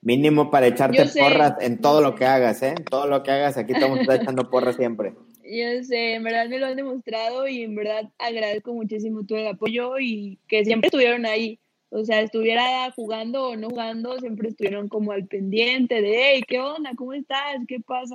[0.00, 2.74] Mínimo para echarte porras en todo lo que hagas, ¿eh?
[2.88, 5.14] Todo lo que hagas, aquí estamos echando porras siempre.
[5.50, 9.46] Yo sé, en verdad me lo han demostrado y en verdad agradezco muchísimo todo el
[9.46, 11.58] apoyo y que siempre estuvieron ahí
[11.90, 16.60] o sea, estuviera jugando o no jugando, siempre estuvieron como al pendiente de, hey, ¿qué
[16.60, 16.90] onda?
[16.94, 17.56] ¿Cómo estás?
[17.66, 18.14] ¿Qué pasa?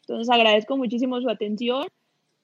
[0.00, 1.86] Entonces agradezco muchísimo su atención.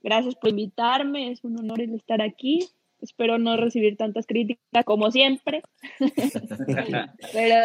[0.03, 2.69] Gracias por invitarme, es un honor estar aquí.
[3.01, 5.63] Espero no recibir tantas críticas como siempre.
[7.33, 7.57] Pero.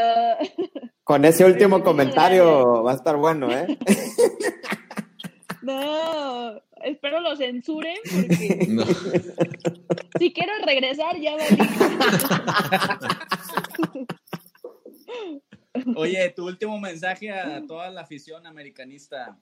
[1.03, 3.77] Con ese último comentario va a estar bueno, ¿eh?
[5.63, 8.67] No, espero lo censuren porque
[10.19, 11.37] si quiero regresar ya
[15.95, 19.39] Oye, tu último mensaje a toda la afición americanista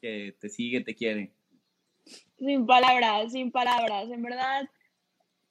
[0.00, 1.32] que te sigue, te quiere.
[2.38, 4.08] Sin palabras, sin palabras.
[4.10, 4.70] En verdad,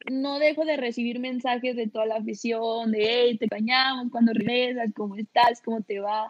[0.10, 4.94] no dejo de recibir mensajes de toda la afición, de hey, te cañamos cuando regresas,
[4.96, 6.28] cómo estás, cómo te va.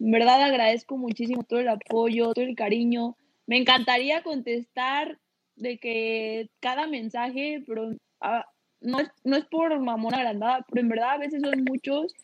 [0.00, 5.18] En verdad agradezco muchísimo todo el apoyo, todo el cariño me encantaría contestar
[5.56, 8.46] de que cada mensaje, pero ah,
[8.80, 12.14] no, es, no es por mamón agrandada, pero en verdad a veces son muchos,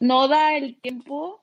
[0.00, 1.40] no da el tiempo.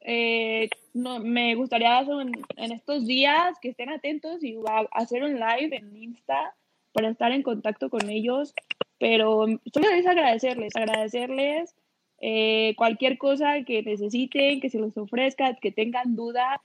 [0.00, 4.56] Eh, no, me gustaría en, en, estos días que estén atentos y
[4.92, 6.54] hacer un live en Insta
[6.92, 8.54] para estar en contacto con ellos,
[8.98, 11.74] pero solo es agradecerles, agradecerles
[12.20, 16.60] eh, cualquier cosa que necesiten, que se les ofrezca, que tengan duda,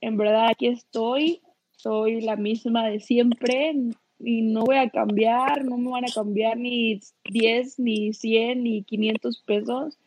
[0.00, 1.40] en verdad aquí estoy,
[1.76, 3.74] soy la misma de siempre
[4.20, 8.82] y no voy a cambiar, no me van a cambiar ni 10, ni 100, ni
[8.82, 9.98] 500 pesos.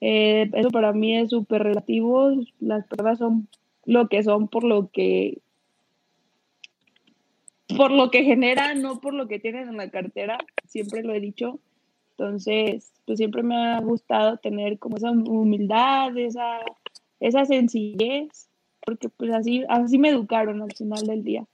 [0.00, 3.48] Eh, eso para mí es súper relativo, las personas son
[3.84, 5.38] lo que son por lo que
[7.76, 11.20] por lo que generan, no por lo que tienen en la cartera, siempre lo he
[11.20, 11.58] dicho.
[12.10, 16.60] Entonces, pues siempre me ha gustado tener como esa humildad, esa,
[17.20, 18.48] esa sencillez
[18.86, 21.44] porque pues así, así me educaron al final del día.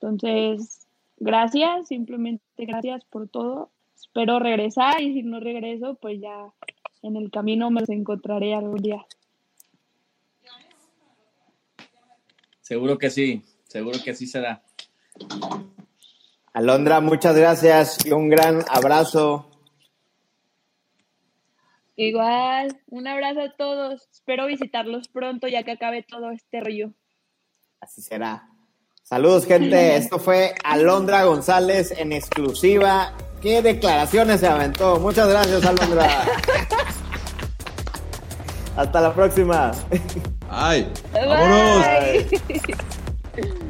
[0.00, 0.86] Entonces,
[1.18, 3.70] gracias, simplemente gracias por todo.
[3.94, 6.52] Espero regresar y si no regreso, pues ya
[7.02, 9.04] en el camino me los encontraré algún día.
[12.62, 14.62] Seguro que sí, seguro que así será.
[16.54, 19.49] Alondra, muchas gracias y un gran abrazo.
[22.02, 24.08] Igual, un abrazo a todos.
[24.10, 26.94] Espero visitarlos pronto ya que acabe todo este rollo.
[27.78, 28.48] Así será.
[29.02, 29.96] Saludos, gente.
[29.96, 33.12] Esto fue Alondra González en exclusiva.
[33.42, 34.98] ¿Qué declaraciones se aventó?
[34.98, 36.08] Muchas gracias, Alondra.
[38.76, 39.72] Hasta la próxima.
[40.48, 41.84] Ay, vámonos.